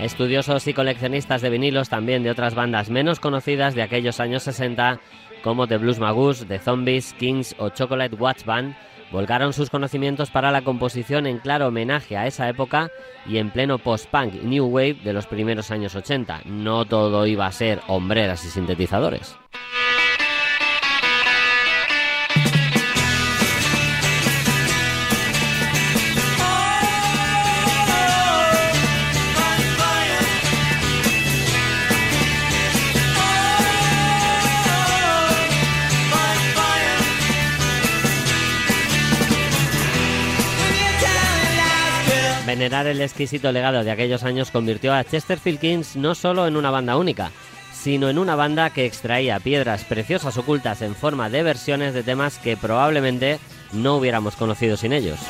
Estudiosos 0.00 0.66
y 0.66 0.74
coleccionistas 0.74 1.42
de 1.42 1.50
vinilos 1.50 1.88
también 1.88 2.24
de 2.24 2.30
otras 2.30 2.56
bandas 2.56 2.90
menos 2.90 3.20
conocidas 3.20 3.76
de 3.76 3.82
aquellos 3.82 4.18
años 4.18 4.42
60 4.42 4.98
como 5.42 5.66
The 5.66 5.78
Blues 5.78 5.98
Magus, 5.98 6.46
The 6.46 6.58
Zombies, 6.58 7.14
Kings 7.18 7.54
o 7.58 7.70
Chocolate 7.70 8.16
Watch 8.16 8.44
Band 8.44 8.74
volcaron 9.10 9.52
sus 9.52 9.70
conocimientos 9.70 10.30
para 10.30 10.50
la 10.50 10.62
composición 10.62 11.26
en 11.26 11.38
claro 11.38 11.68
homenaje 11.68 12.16
a 12.16 12.26
esa 12.26 12.48
época 12.48 12.90
y 13.26 13.38
en 13.38 13.50
pleno 13.50 13.78
post-punk 13.78 14.34
new 14.42 14.66
wave 14.66 14.98
de 15.04 15.12
los 15.12 15.26
primeros 15.26 15.70
años 15.70 15.94
80. 15.94 16.42
No 16.44 16.84
todo 16.84 17.26
iba 17.26 17.46
a 17.46 17.52
ser 17.52 17.80
hombreras 17.86 18.44
y 18.44 18.48
sintetizadores. 18.48 19.36
Venerar 42.58 42.88
el 42.88 43.00
exquisito 43.00 43.52
legado 43.52 43.84
de 43.84 43.90
aquellos 43.92 44.24
años 44.24 44.50
convirtió 44.50 44.92
a 44.92 45.04
Chesterfield 45.04 45.60
Kings 45.60 45.94
no 45.94 46.16
solo 46.16 46.44
en 46.48 46.56
una 46.56 46.72
banda 46.72 46.96
única, 46.96 47.30
sino 47.72 48.08
en 48.08 48.18
una 48.18 48.34
banda 48.34 48.70
que 48.70 48.84
extraía 48.84 49.38
piedras 49.38 49.84
preciosas 49.84 50.36
ocultas 50.38 50.82
en 50.82 50.96
forma 50.96 51.30
de 51.30 51.44
versiones 51.44 51.94
de 51.94 52.02
temas 52.02 52.38
que 52.38 52.56
probablemente 52.56 53.38
no 53.72 53.94
hubiéramos 53.94 54.34
conocido 54.34 54.76
sin 54.76 54.92
ellos. 54.92 55.20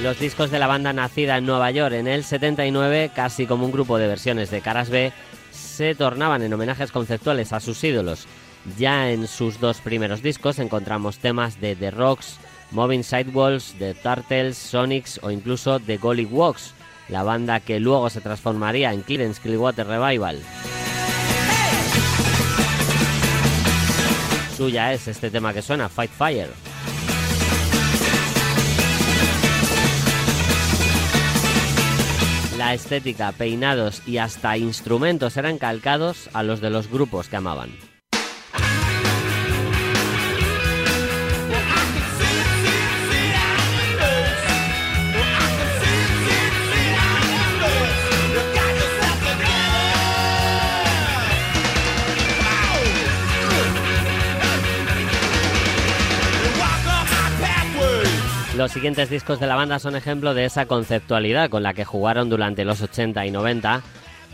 Los 0.00 0.20
discos 0.20 0.52
de 0.52 0.60
la 0.60 0.68
banda 0.68 0.92
nacida 0.92 1.36
en 1.36 1.46
Nueva 1.46 1.72
York 1.72 1.94
en 1.94 2.06
el 2.06 2.22
79, 2.22 3.10
casi 3.12 3.46
como 3.46 3.66
un 3.66 3.72
grupo 3.72 3.98
de 3.98 4.06
versiones 4.06 4.52
de 4.52 4.60
caras 4.60 4.90
B, 4.90 5.12
se 5.50 5.96
tornaban 5.96 6.44
en 6.44 6.52
homenajes 6.52 6.92
conceptuales 6.92 7.52
a 7.52 7.58
sus 7.58 7.82
ídolos. 7.82 8.28
Ya 8.78 9.10
en 9.10 9.26
sus 9.26 9.58
dos 9.58 9.80
primeros 9.80 10.22
discos 10.22 10.60
encontramos 10.60 11.18
temas 11.18 11.60
de 11.60 11.74
The 11.74 11.90
Rocks, 11.90 12.38
Moving 12.72 13.02
Sidewalls, 13.02 13.74
The 13.78 13.94
Turtles, 13.94 14.56
Sonics 14.56 15.18
o 15.22 15.30
incluso 15.30 15.80
The 15.80 15.96
Golly 15.96 16.24
Walks, 16.24 16.74
la 17.08 17.22
banda 17.22 17.60
que 17.60 17.80
luego 17.80 18.08
se 18.10 18.20
transformaría 18.20 18.92
en 18.92 19.02
Creedence 19.02 19.40
Clearwater 19.40 19.86
Revival. 19.86 20.40
Suya 24.56 24.92
es 24.92 25.08
este 25.08 25.30
tema 25.30 25.52
que 25.52 25.62
suena, 25.62 25.88
Fight 25.88 26.10
Fire. 26.10 26.50
La 32.56 32.74
estética, 32.74 33.32
peinados 33.32 34.06
y 34.06 34.18
hasta 34.18 34.58
instrumentos 34.58 35.38
eran 35.38 35.56
calcados 35.56 36.28
a 36.34 36.42
los 36.42 36.60
de 36.60 36.68
los 36.68 36.88
grupos 36.88 37.28
que 37.28 37.36
amaban. 37.36 37.89
Los 58.60 58.72
siguientes 58.72 59.08
discos 59.08 59.40
de 59.40 59.46
la 59.46 59.56
banda 59.56 59.78
son 59.78 59.96
ejemplo 59.96 60.34
de 60.34 60.44
esa 60.44 60.66
conceptualidad 60.66 61.48
con 61.48 61.62
la 61.62 61.72
que 61.72 61.86
jugaron 61.86 62.28
durante 62.28 62.66
los 62.66 62.82
80 62.82 63.24
y 63.24 63.30
90, 63.30 63.80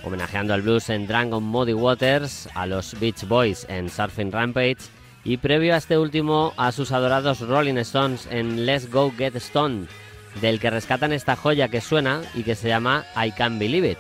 homenajeando 0.03 0.53
al 0.53 0.63
blues 0.63 0.91
en 0.91 1.07
Drunk 1.07 1.33
on 1.33 1.45
Muddy 1.45 1.75
Waters, 1.75 2.49
a 2.53 2.67
los 2.67 2.99
Beach 2.99 3.23
Boys 3.29 3.65
en 3.69 3.89
Surfing 3.89 4.33
Rampage 4.33 4.79
y 5.23 5.37
previo 5.37 5.75
a 5.75 5.77
este 5.77 5.97
último 5.97 6.55
a 6.57 6.73
sus 6.73 6.91
adorados 6.91 7.39
Rolling 7.39 7.77
Stones 7.77 8.27
en 8.29 8.67
Let's 8.67 8.91
Go 8.91 9.13
Get 9.17 9.39
Stoned, 9.39 9.87
del 10.41 10.59
que 10.59 10.71
rescatan 10.71 11.13
esta 11.13 11.37
joya 11.37 11.69
que 11.69 11.81
suena 11.81 12.23
y 12.35 12.43
que 12.43 12.57
se 12.57 12.67
llama 12.67 13.05
I 13.15 13.31
Can't 13.31 13.61
Believe 13.61 13.93
It. 13.93 13.99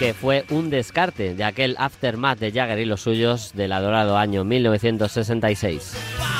que 0.00 0.14
fue 0.14 0.44
un 0.50 0.68
descarte 0.68 1.36
de 1.36 1.44
aquel 1.44 1.76
aftermath 1.78 2.40
de 2.40 2.50
Jagger 2.50 2.80
y 2.80 2.84
los 2.86 3.02
suyos 3.02 3.52
del 3.54 3.70
adorado 3.70 4.16
año 4.16 4.42
1966. 4.42 6.37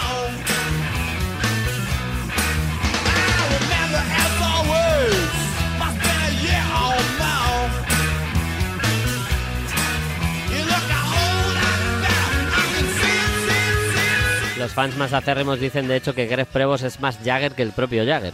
Fans 14.78 14.96
más 14.96 15.12
acérrimos 15.12 15.58
dicen 15.58 15.88
de 15.88 15.96
hecho 15.96 16.14
que 16.14 16.28
Greg 16.28 16.46
Prevost 16.46 16.84
es 16.84 17.00
más 17.00 17.18
Jagger 17.24 17.50
que 17.50 17.64
el 17.64 17.72
propio 17.72 18.06
Jagger. 18.06 18.32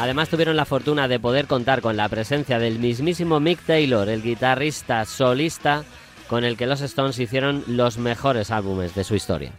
Además 0.00 0.28
tuvieron 0.28 0.56
la 0.56 0.64
fortuna 0.64 1.06
de 1.06 1.20
poder 1.20 1.46
contar 1.46 1.80
con 1.80 1.96
la 1.96 2.08
presencia 2.08 2.58
del 2.58 2.80
mismísimo 2.80 3.38
Mick 3.38 3.60
Taylor, 3.64 4.08
el 4.08 4.20
guitarrista 4.20 5.04
solista 5.04 5.84
con 6.26 6.42
el 6.42 6.56
que 6.56 6.66
los 6.66 6.80
Stones 6.80 7.20
hicieron 7.20 7.62
los 7.68 7.98
mejores 7.98 8.50
álbumes 8.50 8.96
de 8.96 9.04
su 9.04 9.14
historia. 9.14 9.52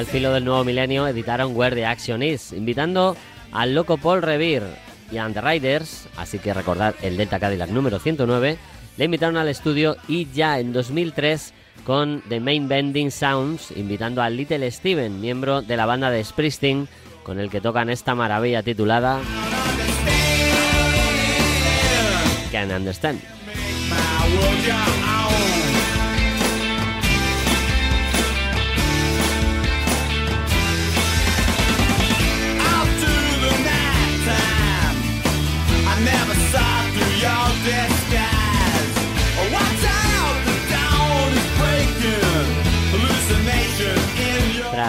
Al 0.00 0.06
filo 0.06 0.32
del 0.32 0.46
nuevo 0.46 0.64
milenio 0.64 1.06
editaron 1.06 1.54
Where 1.54 1.76
the 1.76 1.84
Action 1.84 2.22
Is, 2.22 2.54
invitando 2.54 3.18
al 3.52 3.74
loco 3.74 3.98
Paul 3.98 4.22
Revere 4.22 4.68
y 5.12 5.18
a 5.18 5.28
The 5.28 5.42
Riders, 5.42 6.08
así 6.16 6.38
que 6.38 6.54
recordad 6.54 6.94
el 7.02 7.18
Delta 7.18 7.38
Cadillac 7.38 7.68
número 7.68 7.98
109, 7.98 8.56
le 8.96 9.04
invitaron 9.04 9.36
al 9.36 9.48
estudio 9.48 9.98
y 10.08 10.26
ya 10.32 10.58
en 10.58 10.72
2003 10.72 11.52
con 11.84 12.22
The 12.30 12.40
Main 12.40 12.66
Bending 12.66 13.10
Sounds, 13.10 13.72
invitando 13.76 14.22
a 14.22 14.30
Little 14.30 14.70
Steven, 14.70 15.20
miembro 15.20 15.60
de 15.60 15.76
la 15.76 15.84
banda 15.84 16.08
de 16.08 16.24
Springsteen, 16.24 16.88
con 17.22 17.38
el 17.38 17.50
que 17.50 17.60
tocan 17.60 17.90
esta 17.90 18.14
maravilla 18.14 18.62
titulada 18.62 19.20
Can 22.50 22.72
Understand. 22.72 23.20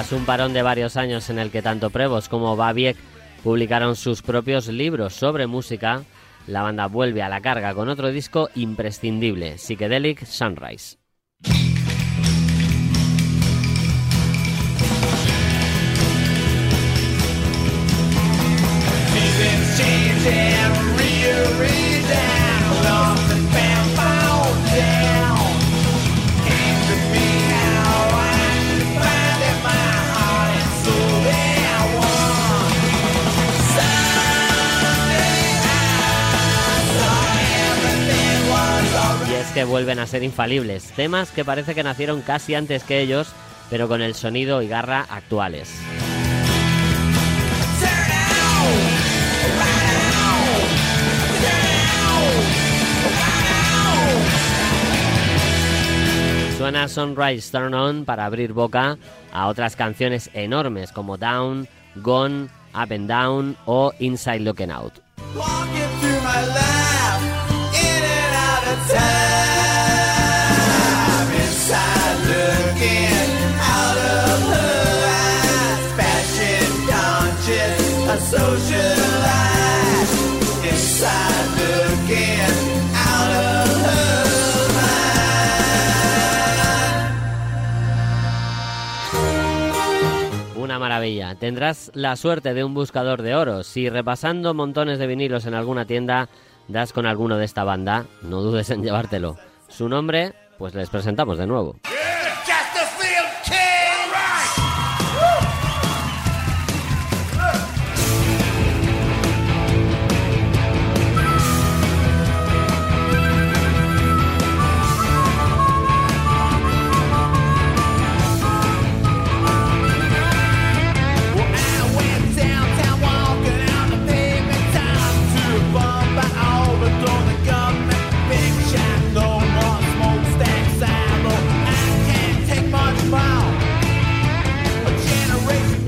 Tras 0.02 0.14
un 0.14 0.26
parón 0.26 0.52
de 0.52 0.64
varios 0.64 0.98
años 0.98 1.30
en 1.30 1.38
el 1.38 1.52
que 1.52 1.62
tanto 1.62 1.92
Prevost 1.92 2.28
como 2.28 2.56
Babiek 2.56 2.98
publicaron 3.44 3.96
sus 3.96 4.24
propios 4.24 4.68
libros 4.68 5.14
sobre 5.14 5.46
música, 5.46 6.02
la 6.48 6.64
banda 6.64 6.88
vuelve 6.88 7.22
a 7.22 7.30
la 7.30 7.40
carga 7.40 7.76
con 7.76 7.88
otro 7.88 8.10
disco 8.10 8.50
imprescindible, 8.56 9.60
Psychedelic 9.60 10.26
Sunrise. 10.26 10.98
Que 39.54 39.64
vuelven 39.66 40.00
a 40.00 40.08
ser 40.08 40.24
infalibles, 40.24 40.92
temas 40.96 41.32
que 41.32 41.44
parece 41.44 41.76
que 41.76 41.84
nacieron 41.84 42.22
casi 42.22 42.56
antes 42.56 42.84
que 42.84 43.02
ellos, 43.02 43.34
pero 43.70 43.88
con 43.88 44.02
el 44.02 44.16
sonido 44.16 44.62
y 44.62 44.68
garra 44.68 45.06
actuales. 45.10 45.74
Suena 56.58 56.88
Sunrise 56.88 57.52
Turn 57.52 57.74
On 57.74 58.06
para 58.06 58.26
abrir 58.26 58.54
boca 58.54 58.98
a 59.34 59.48
otras 59.48 59.76
canciones 59.76 60.30
enormes 60.34 60.92
como 60.92 61.18
Down, 61.18 61.68
Gone, 61.96 62.50
Up 62.74 62.94
and 62.94 63.10
Down 63.10 63.58
o 63.66 63.92
Inside 64.00 64.42
Looking 64.42 64.72
Out. 64.72 64.94
Una 90.56 90.80
maravilla. 90.80 91.36
Tendrás 91.36 91.92
la 91.94 92.16
suerte 92.16 92.54
de 92.54 92.64
un 92.64 92.74
buscador 92.74 93.22
de 93.22 93.36
oro. 93.36 93.64
Si 93.64 93.90
repasando 93.90 94.54
montones 94.54 94.98
de 94.98 95.08
vinilos 95.08 95.46
en 95.46 95.54
alguna 95.54 95.86
tienda 95.86 96.30
das 96.70 96.94
con 96.94 97.06
alguno 97.06 97.38
de 97.38 97.44
esta 97.44 97.66
banda, 97.66 98.06
no 98.22 98.42
dudes 98.42 98.70
en 98.70 98.82
llevártelo. 98.82 99.36
Su 99.68 99.90
nombre, 99.90 100.34
pues 100.58 100.74
les 100.74 100.90
presentamos 100.90 101.38
de 101.38 101.48
nuevo. 101.48 101.76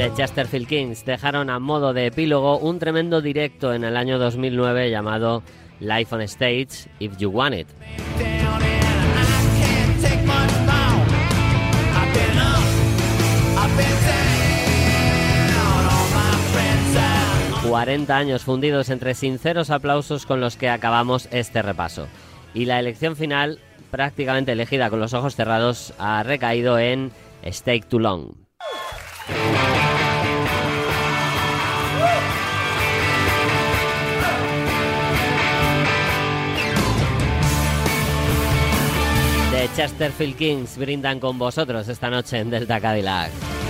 The 0.04 0.14
Chesterfield 0.16 0.68
Kings 0.68 1.06
dejaron 1.06 1.50
a 1.50 1.60
modo 1.60 1.94
de 1.94 2.08
epílogo 2.08 2.58
un 2.58 2.78
tremendo 2.78 3.22
directo 3.22 3.74
en 3.74 3.86
el 3.86 3.96
año 3.96 4.20
2009 4.20 4.90
llamado 4.90 5.44
Life 5.80 6.14
on 6.14 6.20
Stage 6.24 6.90
If 7.00 7.16
You 7.20 7.30
Want 7.30 7.56
It. 7.56 7.68
down 8.20 8.62
and 8.62 8.66
I 8.66 9.64
can't 9.64 10.02
take 10.02 10.26
much 10.26 10.52
more. 10.66 11.08
I've 11.96 12.14
been 12.14 12.38
up, 12.38 12.66
I've 13.58 13.78
been 13.78 14.00
down. 15.56 15.86
All 15.88 16.10
my 16.12 16.36
friends 16.52 17.64
are 17.64 17.70
40 17.70 18.18
años 18.18 18.44
fundidos 18.44 18.90
entre 18.90 19.14
sinceros 19.14 19.70
aplausos 19.70 20.26
con 20.26 20.42
los 20.42 20.58
que 20.58 20.68
acabamos 20.68 21.30
este 21.32 21.62
repaso. 21.62 22.10
Y 22.54 22.66
la 22.66 22.78
elección 22.78 23.16
final, 23.16 23.60
prácticamente 23.90 24.52
elegida 24.52 24.90
con 24.90 25.00
los 25.00 25.14
ojos 25.14 25.38
cerrados, 25.38 25.94
ha 25.98 26.24
recaído 26.24 26.78
en 26.78 27.14
Stake 27.46 27.86
Too 27.88 28.00
Long. 28.00 28.43
Chesterfield 39.76 40.36
Kings 40.36 40.78
brindan 40.78 41.20
con 41.20 41.40
vosotros 41.40 41.88
esta 41.88 42.10
noche 42.10 42.38
en 42.40 42.50
Delta 42.50 42.80
Cadillac. 42.80 43.63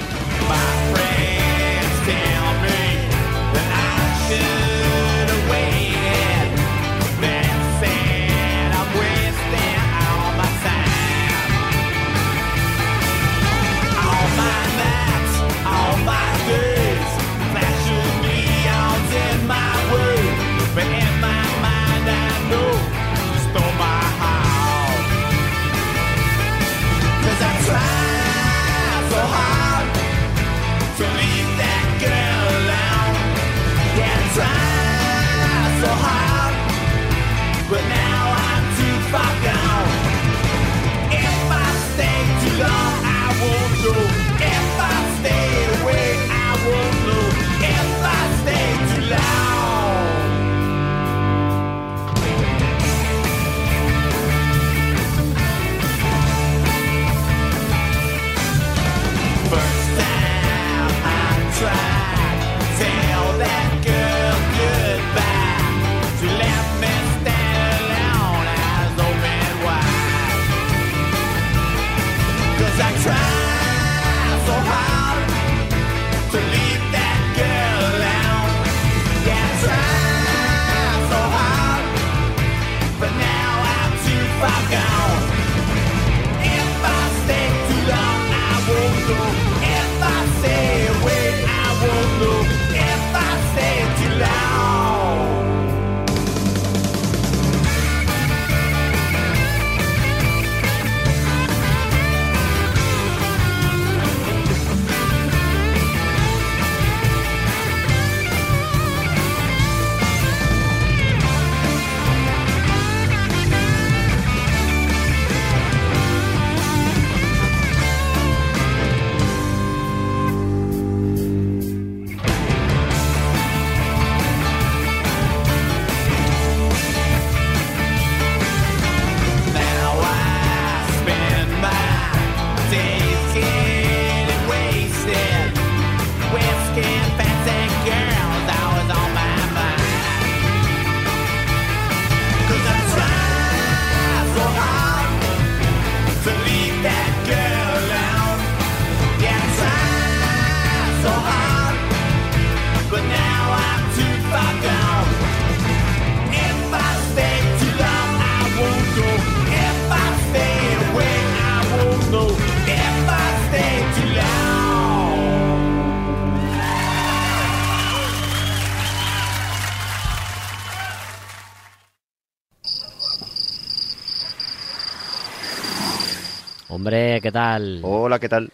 ¿Qué 177.24 177.32
tal? 177.32 177.80
Hola, 177.84 178.20
¿qué 178.20 178.28
tal? 178.28 178.52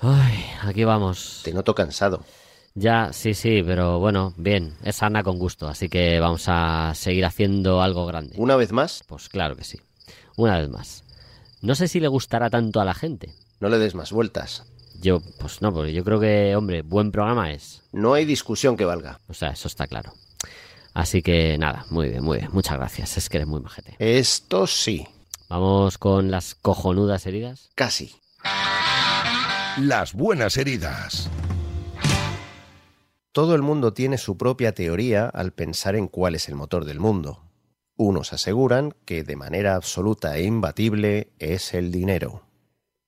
Ay, 0.00 0.44
aquí 0.62 0.84
vamos. 0.84 1.40
Te 1.42 1.52
noto 1.52 1.74
cansado. 1.74 2.22
Ya, 2.76 3.12
sí, 3.12 3.34
sí, 3.34 3.60
pero 3.66 3.98
bueno, 3.98 4.32
bien, 4.36 4.74
es 4.84 4.96
sana 4.96 5.24
con 5.24 5.36
gusto, 5.36 5.66
así 5.66 5.88
que 5.88 6.20
vamos 6.20 6.44
a 6.46 6.92
seguir 6.94 7.24
haciendo 7.24 7.82
algo 7.82 8.06
grande. 8.06 8.36
¿Una 8.38 8.54
vez 8.54 8.70
más? 8.70 9.02
Pues 9.08 9.28
claro 9.28 9.56
que 9.56 9.64
sí. 9.64 9.80
Una 10.36 10.60
vez 10.60 10.68
más. 10.68 11.02
No 11.60 11.74
sé 11.74 11.88
si 11.88 11.98
le 11.98 12.06
gustará 12.06 12.50
tanto 12.50 12.80
a 12.80 12.84
la 12.84 12.94
gente. 12.94 13.34
No 13.58 13.68
le 13.68 13.78
des 13.78 13.96
más 13.96 14.12
vueltas. 14.12 14.62
Yo, 15.00 15.20
pues 15.40 15.60
no, 15.60 15.74
porque 15.74 15.92
yo 15.92 16.04
creo 16.04 16.20
que, 16.20 16.54
hombre, 16.54 16.82
buen 16.82 17.10
programa 17.10 17.50
es. 17.50 17.82
No 17.90 18.14
hay 18.14 18.24
discusión 18.24 18.76
que 18.76 18.84
valga. 18.84 19.18
O 19.26 19.34
sea, 19.34 19.50
eso 19.50 19.66
está 19.66 19.88
claro. 19.88 20.12
Así 20.92 21.20
que 21.20 21.58
nada, 21.58 21.84
muy 21.90 22.10
bien, 22.10 22.22
muy 22.22 22.38
bien. 22.38 22.50
Muchas 22.52 22.76
gracias, 22.78 23.16
es 23.16 23.28
que 23.28 23.38
eres 23.38 23.48
muy 23.48 23.60
majete. 23.60 23.96
Esto 23.98 24.68
sí. 24.68 25.04
Vamos 25.54 25.98
con 25.98 26.32
las 26.32 26.56
cojonudas 26.56 27.26
heridas. 27.26 27.70
Casi. 27.76 28.16
Las 29.78 30.12
buenas 30.12 30.56
heridas. 30.56 31.30
Todo 33.30 33.54
el 33.54 33.62
mundo 33.62 33.92
tiene 33.92 34.18
su 34.18 34.36
propia 34.36 34.74
teoría 34.74 35.28
al 35.28 35.52
pensar 35.52 35.94
en 35.94 36.08
cuál 36.08 36.34
es 36.34 36.48
el 36.48 36.56
motor 36.56 36.84
del 36.84 36.98
mundo. 36.98 37.44
Unos 37.94 38.32
aseguran 38.32 38.96
que 39.04 39.22
de 39.22 39.36
manera 39.36 39.76
absoluta 39.76 40.36
e 40.36 40.42
imbatible 40.42 41.30
es 41.38 41.72
el 41.72 41.92
dinero. 41.92 42.42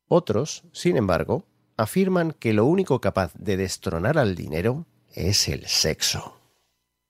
Otros, 0.07 0.63
sin 0.71 0.97
embargo, 0.97 1.49
afirman 1.77 2.31
que 2.31 2.53
lo 2.53 2.65
único 2.65 3.01
capaz 3.01 3.35
de 3.35 3.57
destronar 3.57 4.19
al 4.19 4.37
dinero 4.37 4.87
es 5.13 5.49
el 5.49 5.67
sexo. 5.67 6.39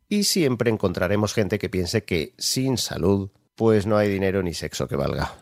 Y 0.08 0.24
siempre 0.24 0.70
encontraremos 0.70 1.34
gente 1.34 1.58
que 1.58 1.68
piense 1.68 2.04
que 2.04 2.32
sin 2.38 2.78
salud, 2.78 3.28
pues 3.56 3.86
no 3.86 3.96
hay 3.96 4.08
dinero 4.08 4.42
ni 4.42 4.54
sexo 4.54 4.86
que 4.86 4.96
valga. 4.96 5.32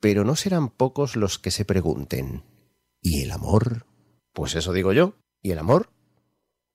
Pero 0.00 0.24
no 0.24 0.34
serán 0.34 0.70
pocos 0.70 1.14
los 1.14 1.38
que 1.38 1.50
se 1.50 1.64
pregunten, 1.66 2.42
¿y 3.00 3.22
el 3.22 3.30
amor? 3.30 3.86
Pues 4.32 4.54
eso 4.54 4.72
digo 4.72 4.92
yo, 4.92 5.14
¿y 5.42 5.50
el 5.50 5.58
amor? 5.58 5.90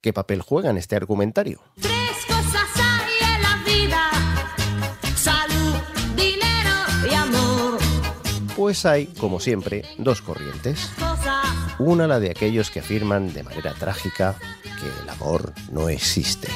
¿Qué 0.01 0.13
papel 0.13 0.41
juega 0.41 0.69
en 0.69 0.77
este 0.77 0.95
argumentario? 0.95 1.61
Tres 1.81 2.11
cosas 2.27 2.69
hay 2.75 3.35
en 3.35 3.41
la 3.41 3.63
vida: 3.65 4.11
salud, 5.15 5.75
dinero 6.15 7.09
y 7.09 7.13
amor. 7.15 7.79
Pues 8.55 8.85
hay, 8.85 9.07
como 9.07 9.39
siempre, 9.39 9.83
dos 9.97 10.21
corrientes. 10.21 10.91
Una 11.79 12.05
la 12.05 12.19
de 12.19 12.29
aquellos 12.29 12.69
que 12.69 12.81
afirman 12.81 13.33
de 13.33 13.43
manera 13.43 13.73
trágica 13.73 14.35
que 14.63 15.01
el 15.01 15.09
amor 15.09 15.53
no 15.71 15.89
existe. 15.89 16.49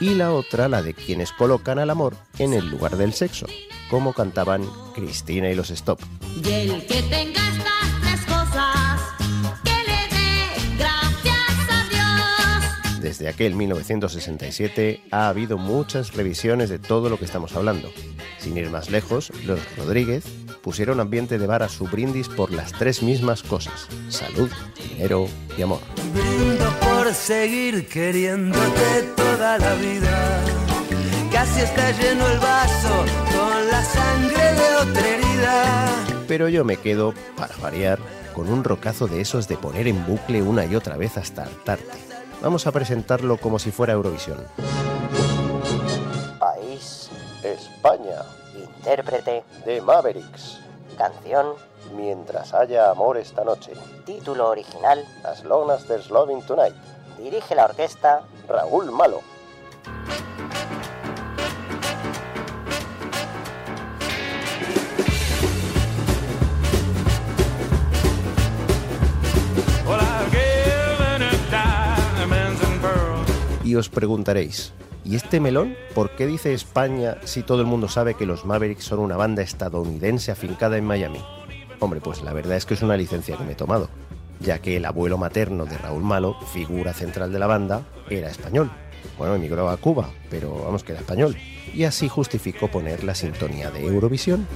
Y 0.00 0.14
la 0.14 0.32
otra 0.32 0.68
la 0.68 0.82
de 0.82 0.94
quienes 0.94 1.32
colocan 1.32 1.78
al 1.78 1.90
amor 1.90 2.16
en 2.38 2.52
el 2.52 2.68
lugar 2.68 2.96
del 2.96 3.12
sexo, 3.12 3.46
como 3.90 4.12
cantaban 4.12 4.64
Cristina 4.94 5.50
y 5.50 5.54
los 5.54 5.70
Stop. 5.70 6.00
Y 6.44 6.50
el 6.50 6.86
que 6.86 7.02
tenga 7.02 7.40
estas 7.48 8.00
tres 8.00 8.20
cosas, 8.26 9.00
que 9.62 9.70
le 9.70 10.16
dé 10.16 10.76
gracias 10.78 11.70
a 11.70 11.88
Dios. 11.88 13.00
Desde 13.00 13.28
aquel 13.28 13.54
1967 13.54 15.04
ha 15.10 15.28
habido 15.28 15.58
muchas 15.58 16.14
revisiones 16.14 16.68
de 16.68 16.78
todo 16.78 17.08
lo 17.08 17.18
que 17.18 17.24
estamos 17.24 17.54
hablando. 17.54 17.92
Sin 18.38 18.56
ir 18.56 18.70
más 18.70 18.90
lejos, 18.90 19.32
los 19.44 19.60
Rodríguez 19.76 20.24
pusieron 20.62 21.00
ambiente 21.00 21.38
de 21.38 21.46
bar 21.46 21.62
a 21.62 21.68
su 21.68 21.84
brindis 21.86 22.28
por 22.28 22.50
las 22.52 22.72
tres 22.72 23.02
mismas 23.02 23.42
cosas, 23.42 23.88
salud, 24.08 24.50
dinero 24.88 25.28
y 25.56 25.62
amor. 25.62 25.80
Seguir 27.14 27.86
queriéndote 27.88 29.02
toda 29.16 29.58
la 29.58 29.74
vida. 29.74 30.40
Casi 31.30 31.60
está 31.60 31.90
lleno 31.92 32.26
el 32.26 32.38
vaso 32.38 33.04
con 33.30 33.68
la 33.70 33.84
sangre 33.84 34.54
de 34.54 34.76
otra 34.76 35.08
herida. 35.08 35.86
Pero 36.26 36.48
yo 36.48 36.64
me 36.64 36.78
quedo, 36.78 37.12
para 37.36 37.54
variar, 37.56 37.98
con 38.34 38.48
un 38.50 38.64
rocazo 38.64 39.06
de 39.08 39.20
esos 39.20 39.46
de 39.46 39.56
poner 39.56 39.88
en 39.88 40.06
bucle 40.06 40.42
una 40.42 40.64
y 40.64 40.74
otra 40.74 40.96
vez 40.96 41.18
hasta 41.18 41.42
hartarte. 41.42 41.98
Vamos 42.40 42.66
a 42.66 42.72
presentarlo 42.72 43.36
como 43.36 43.58
si 43.58 43.70
fuera 43.70 43.92
Eurovisión. 43.92 44.38
País, 46.38 47.10
España. 47.44 48.22
Intérprete 48.56 49.44
de 49.66 49.80
Mavericks. 49.82 50.60
Canción 50.96 51.54
Mientras 51.94 52.54
haya 52.54 52.90
amor 52.90 53.18
esta 53.18 53.44
noche. 53.44 53.72
Título 54.06 54.48
original 54.48 55.04
As 55.24 55.44
long 55.44 55.70
as 55.70 55.86
there's 55.86 56.10
loving 56.10 56.40
tonight. 56.46 56.74
Dirige 57.22 57.54
la 57.54 57.66
orquesta 57.66 58.22
Raúl 58.48 58.90
Malo. 58.90 59.20
Y 73.64 73.76
os 73.76 73.88
preguntaréis, 73.88 74.72
¿y 75.04 75.14
este 75.14 75.38
melón 75.38 75.76
por 75.94 76.16
qué 76.16 76.26
dice 76.26 76.52
España 76.52 77.18
si 77.24 77.42
todo 77.42 77.60
el 77.60 77.66
mundo 77.66 77.88
sabe 77.88 78.14
que 78.14 78.26
los 78.26 78.44
Mavericks 78.44 78.84
son 78.84 78.98
una 78.98 79.16
banda 79.16 79.42
estadounidense 79.42 80.32
afincada 80.32 80.76
en 80.76 80.84
Miami? 80.84 81.24
Hombre, 81.78 82.00
pues 82.00 82.22
la 82.22 82.32
verdad 82.32 82.56
es 82.56 82.66
que 82.66 82.74
es 82.74 82.82
una 82.82 82.96
licencia 82.96 83.36
que 83.36 83.44
me 83.44 83.52
he 83.52 83.56
tomado, 83.56 83.88
ya 84.42 84.58
que 84.58 84.76
el 84.76 84.84
abuelo 84.84 85.18
materno 85.18 85.64
de 85.64 85.78
Raúl 85.78 86.02
Malo, 86.02 86.36
figura 86.52 86.92
central 86.92 87.32
de 87.32 87.38
la 87.38 87.46
banda, 87.46 87.82
era 88.10 88.28
español. 88.28 88.70
Bueno, 89.18 89.34
emigró 89.34 89.68
a 89.68 89.76
Cuba, 89.76 90.10
pero 90.30 90.64
vamos 90.64 90.84
que 90.84 90.92
era 90.92 91.00
español. 91.00 91.36
Y 91.72 91.84
así 91.84 92.08
justificó 92.08 92.68
poner 92.68 93.04
la 93.04 93.14
sintonía 93.14 93.70
de 93.70 93.86
Eurovisión. 93.86 94.46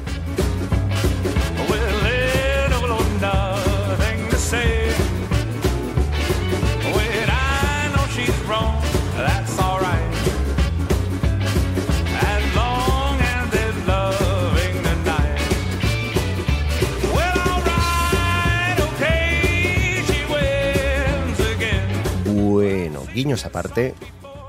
Guiños 23.17 23.47
aparte, 23.47 23.95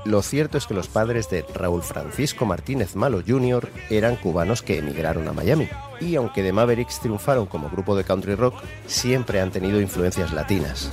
lo 0.04 0.20
cierto 0.20 0.58
es 0.58 0.66
que 0.66 0.74
los 0.74 0.88
padres 0.88 1.30
de 1.30 1.42
Raúl 1.54 1.82
Francisco 1.82 2.44
Martínez 2.44 2.96
Malo 2.96 3.22
Jr. 3.26 3.66
eran 3.88 4.16
cubanos 4.16 4.60
que 4.60 4.78
emigraron 4.78 5.26
a 5.26 5.32
Miami. 5.32 5.68
Y 6.00 6.16
aunque 6.16 6.42
The 6.42 6.52
Mavericks 6.52 7.00
triunfaron 7.00 7.46
como 7.46 7.70
grupo 7.70 7.96
de 7.96 8.04
country 8.04 8.34
rock, 8.34 8.62
siempre 8.86 9.40
han 9.40 9.50
tenido 9.50 9.80
influencias 9.80 10.34
latinas. 10.34 10.92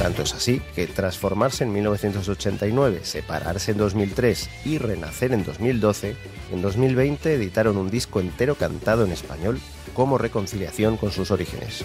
Tanto 0.00 0.22
es 0.22 0.34
así 0.34 0.60
que 0.74 0.88
tras 0.88 1.16
formarse 1.16 1.62
en 1.62 1.72
1989, 1.72 3.02
separarse 3.04 3.70
en 3.70 3.78
2003 3.78 4.50
y 4.64 4.78
renacer 4.78 5.32
en 5.32 5.44
2012, 5.44 6.16
en 6.50 6.60
2020 6.60 7.34
editaron 7.34 7.76
un 7.76 7.88
disco 7.88 8.18
entero 8.18 8.56
cantado 8.56 9.04
en 9.04 9.12
español 9.12 9.60
como 9.94 10.18
reconciliación 10.18 10.96
con 10.96 11.12
sus 11.12 11.30
orígenes. 11.30 11.84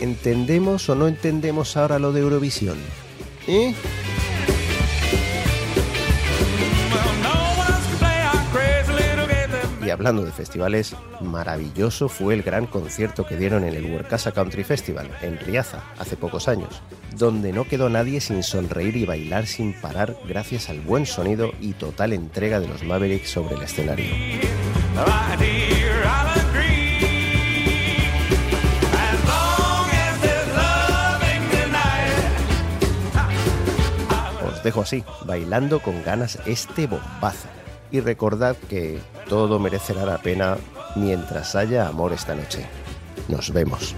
¿Entendemos 0.00 0.88
o 0.88 0.94
no 0.94 1.08
entendemos 1.08 1.76
ahora 1.76 1.98
lo 1.98 2.12
de 2.12 2.20
Eurovisión? 2.20 2.78
¿Eh? 3.46 3.74
Y 9.88 9.90
hablando 9.90 10.22
de 10.22 10.32
festivales, 10.32 10.94
maravilloso 11.22 12.10
fue 12.10 12.34
el 12.34 12.42
gran 12.42 12.66
concierto 12.66 13.24
que 13.26 13.38
dieron 13.38 13.64
en 13.64 13.74
el 13.74 13.86
Workasa 13.86 14.32
Country 14.32 14.62
Festival, 14.62 15.10
en 15.22 15.38
Riaza, 15.38 15.82
hace 15.98 16.14
pocos 16.14 16.46
años, 16.46 16.82
donde 17.16 17.54
no 17.54 17.64
quedó 17.64 17.88
nadie 17.88 18.20
sin 18.20 18.42
sonreír 18.42 18.98
y 18.98 19.06
bailar 19.06 19.46
sin 19.46 19.72
parar 19.72 20.14
gracias 20.28 20.68
al 20.68 20.80
buen 20.80 21.06
sonido 21.06 21.52
y 21.58 21.72
total 21.72 22.12
entrega 22.12 22.60
de 22.60 22.68
los 22.68 22.82
Mavericks 22.82 23.30
sobre 23.30 23.54
el 23.54 23.62
escenario. 23.62 24.14
Dejo 34.68 34.82
así, 34.82 35.02
bailando 35.24 35.80
con 35.80 36.04
ganas 36.04 36.38
este 36.44 36.86
bombazo. 36.86 37.48
Y 37.90 38.00
recordad 38.00 38.54
que 38.68 38.98
todo 39.26 39.58
merecerá 39.58 40.04
la 40.04 40.18
pena 40.18 40.58
mientras 40.94 41.54
haya 41.54 41.88
amor 41.88 42.12
esta 42.12 42.34
noche. 42.34 42.66
Nos 43.28 43.50
vemos. 43.50 43.94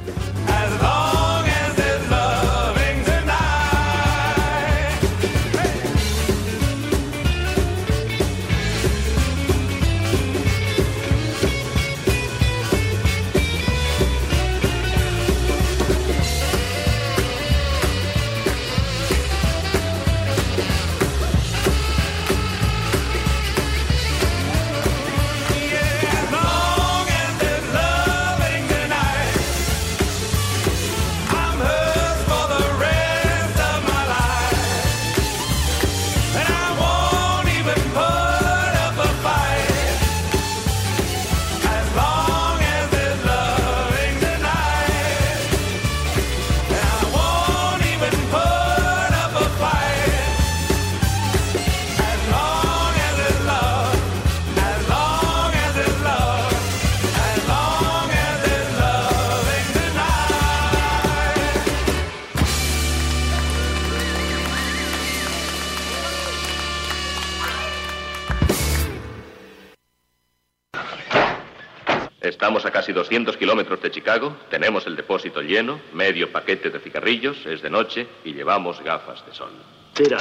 200 73.10 73.36
kilómetros 73.38 73.82
de 73.82 73.90
Chicago, 73.90 74.36
tenemos 74.50 74.86
el 74.86 74.94
depósito 74.94 75.40
lleno, 75.40 75.80
medio 75.92 76.30
paquete 76.30 76.70
de 76.70 76.78
cigarrillos, 76.78 77.44
es 77.44 77.60
de 77.60 77.68
noche 77.68 78.06
y 78.24 78.32
llevamos 78.34 78.80
gafas 78.84 79.26
de 79.26 79.34
sol. 79.34 79.50
Tira. 79.92 80.18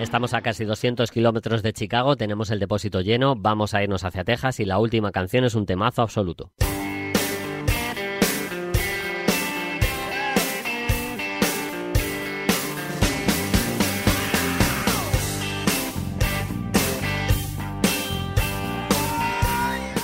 Estamos 0.00 0.34
a 0.34 0.42
casi 0.42 0.64
200 0.64 1.12
kilómetros 1.12 1.62
de 1.62 1.72
Chicago, 1.72 2.16
tenemos 2.16 2.50
el 2.50 2.58
depósito 2.58 3.00
lleno, 3.00 3.36
vamos 3.36 3.74
a 3.74 3.84
irnos 3.84 4.02
hacia 4.02 4.24
Texas 4.24 4.58
y 4.58 4.64
la 4.64 4.80
última 4.80 5.12
canción 5.12 5.44
es 5.44 5.54
un 5.54 5.64
temazo 5.64 6.02
absoluto. 6.02 6.50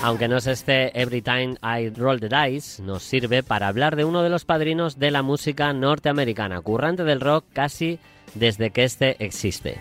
Aunque 0.00 0.28
no 0.28 0.36
es 0.36 0.46
este 0.46 0.98
Every 1.00 1.22
Time 1.22 1.56
I 1.60 1.90
Roll 1.90 2.20
the 2.20 2.28
Dice, 2.28 2.80
nos 2.82 3.02
sirve 3.02 3.42
para 3.42 3.66
hablar 3.66 3.96
de 3.96 4.04
uno 4.04 4.22
de 4.22 4.28
los 4.28 4.44
padrinos 4.44 5.00
de 5.00 5.10
la 5.10 5.22
música 5.22 5.72
norteamericana, 5.72 6.60
currante 6.60 7.02
del 7.02 7.20
rock 7.20 7.44
casi 7.52 7.98
desde 8.34 8.70
que 8.70 8.84
este 8.84 9.16
existe. 9.24 9.80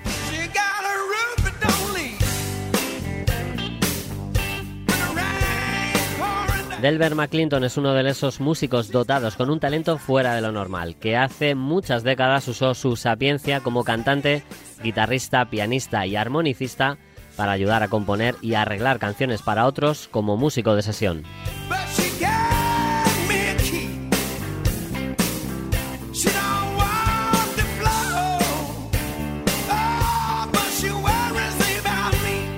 Delbert 6.82 7.16
McClinton 7.16 7.64
es 7.64 7.78
uno 7.78 7.94
de 7.94 8.10
esos 8.10 8.40
músicos 8.40 8.92
dotados 8.92 9.36
con 9.36 9.52
un 9.52 9.60
talento 9.60 10.00
fuera 10.00 10.34
de 10.34 10.42
lo 10.42 10.52
normal, 10.52 10.96
que 10.96 11.16
hace 11.16 11.54
muchas 11.54 12.04
décadas 12.04 12.48
usó 12.48 12.74
su 12.74 12.96
sapiencia 12.96 13.62
como 13.62 13.84
cantante, 13.84 14.44
guitarrista, 14.82 15.50
pianista 15.50 16.06
y 16.08 16.16
armonicista 16.16 16.98
para 17.38 17.54
ayudar 17.54 17.84
a 17.84 17.88
componer 17.88 18.36
y 18.42 18.56
arreglar 18.56 19.00
canciones 19.00 19.42
para 19.42 19.66
otros 19.66 20.10
como 20.12 20.36
músico 20.36 20.76
de 20.76 20.82
sesión. 20.82 21.24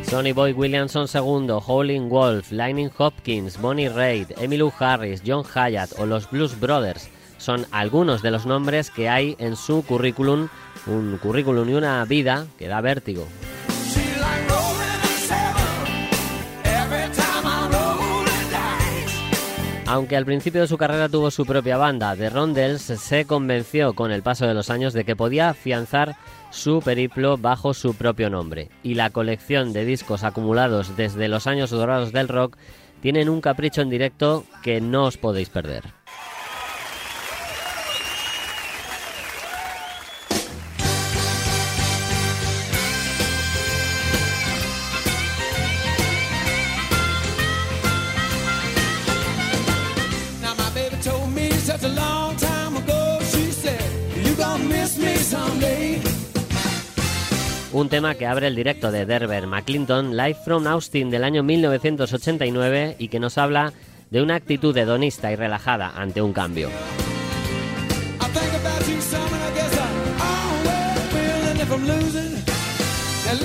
Sonny 0.09 0.31
Boy 0.31 0.53
Williamson 0.53 1.05
II, 1.13 1.51
Howlin' 1.67 2.09
Wolf, 2.09 2.51
Lightning 2.51 2.89
Hopkins, 2.97 3.61
Bonnie 3.61 3.89
Raitt, 3.89 4.31
Emmylou 4.41 4.73
Harris, 4.79 5.21
John 5.23 5.43
Hyatt 5.43 5.91
o 5.99 6.07
los 6.07 6.27
Blues 6.31 6.59
Brothers 6.59 7.09
son 7.39 7.65
algunos 7.71 8.21
de 8.21 8.31
los 8.31 8.45
nombres 8.45 8.91
que 8.91 9.09
hay 9.09 9.35
en 9.39 9.55
su 9.55 9.83
currículum, 9.83 10.49
un 10.85 11.17
currículum 11.17 11.67
y 11.69 11.73
una 11.73 12.03
vida 12.05 12.47
que 12.57 12.67
da 12.67 12.81
vértigo. 12.81 13.25
Aunque 19.91 20.15
al 20.15 20.25
principio 20.25 20.61
de 20.61 20.67
su 20.67 20.77
carrera 20.77 21.09
tuvo 21.09 21.31
su 21.31 21.47
propia 21.47 21.75
banda, 21.75 22.15
The 22.15 22.29
Rondells 22.29 22.83
se 22.83 23.25
convenció 23.25 23.93
con 23.93 24.11
el 24.11 24.21
paso 24.21 24.45
de 24.45 24.53
los 24.53 24.69
años 24.69 24.93
de 24.93 25.03
que 25.03 25.15
podía 25.15 25.49
afianzar 25.49 26.15
su 26.51 26.79
periplo 26.79 27.37
bajo 27.37 27.73
su 27.73 27.95
propio 27.95 28.29
nombre. 28.29 28.69
Y 28.83 28.93
la 28.93 29.09
colección 29.09 29.73
de 29.73 29.85
discos 29.85 30.23
acumulados 30.23 30.95
desde 30.95 31.27
los 31.27 31.47
años 31.47 31.71
dorados 31.71 32.11
del 32.11 32.27
rock 32.27 32.55
tienen 33.01 33.29
un 33.29 33.41
capricho 33.41 33.81
en 33.81 33.89
directo 33.89 34.45
que 34.61 34.79
no 34.79 35.05
os 35.05 35.17
podéis 35.17 35.49
perder. 35.49 35.98
un 57.71 57.89
tema 57.89 58.15
que 58.15 58.25
abre 58.25 58.47
el 58.47 58.55
directo 58.55 58.91
de 58.91 59.05
Derber 59.05 59.45
McClinton, 59.45 60.17
Live 60.17 60.37
from 60.43 60.65
Austin 60.67 61.09
del 61.09 61.23
año 61.23 61.43
1989 61.43 62.95
y 62.97 63.07
que 63.09 63.19
nos 63.19 63.37
habla 63.37 63.73
de 64.09 64.21
una 64.21 64.35
actitud 64.35 64.75
hedonista 64.75 65.31
y 65.31 65.35
relajada 65.35 65.91
ante 65.95 66.21
un 66.21 66.33
cambio. 66.33 66.69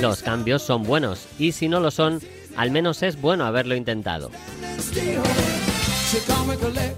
Los 0.01 0.23
cambios 0.23 0.63
son 0.63 0.83
buenos 0.85 1.27
y 1.39 1.53
si 1.53 1.69
no 1.69 1.81
lo 1.81 1.91
son, 1.91 2.21
al 2.57 2.71
menos 2.71 3.03
es 3.03 3.21
bueno 3.21 3.45
haberlo 3.45 3.75
intentado. 3.75 4.31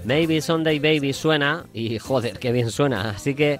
Maybe 0.05 0.41
Sunday 0.41 0.79
Baby 0.79 1.11
suena 1.11 1.65
y 1.73 1.99
joder, 1.99 2.39
qué 2.39 2.51
bien 2.51 2.71
suena, 2.71 3.09
así 3.09 3.35
que 3.35 3.59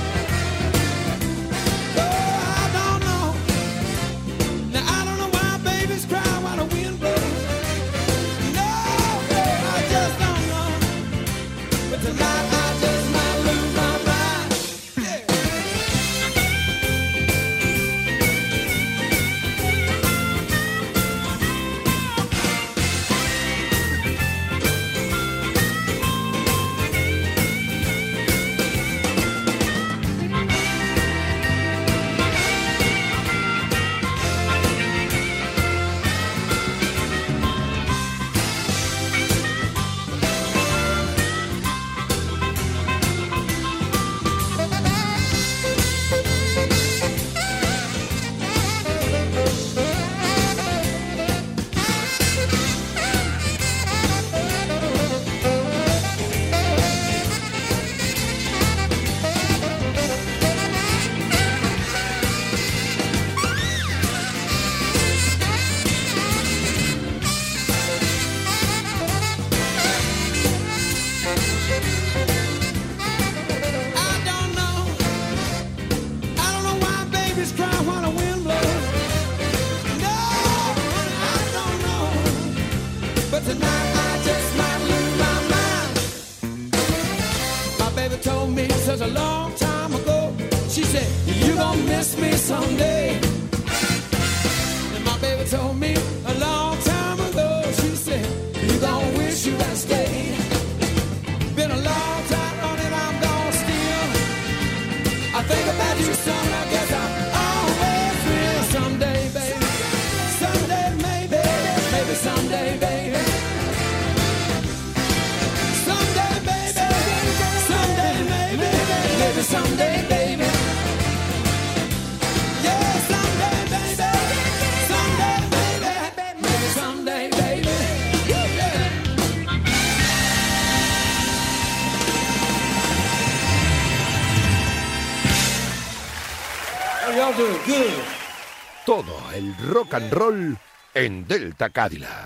rock 139.69 139.93
and 139.93 140.11
roll 140.13 140.57
en 140.93 141.25
Delta 141.27 141.69
Cadillac. 141.69 142.20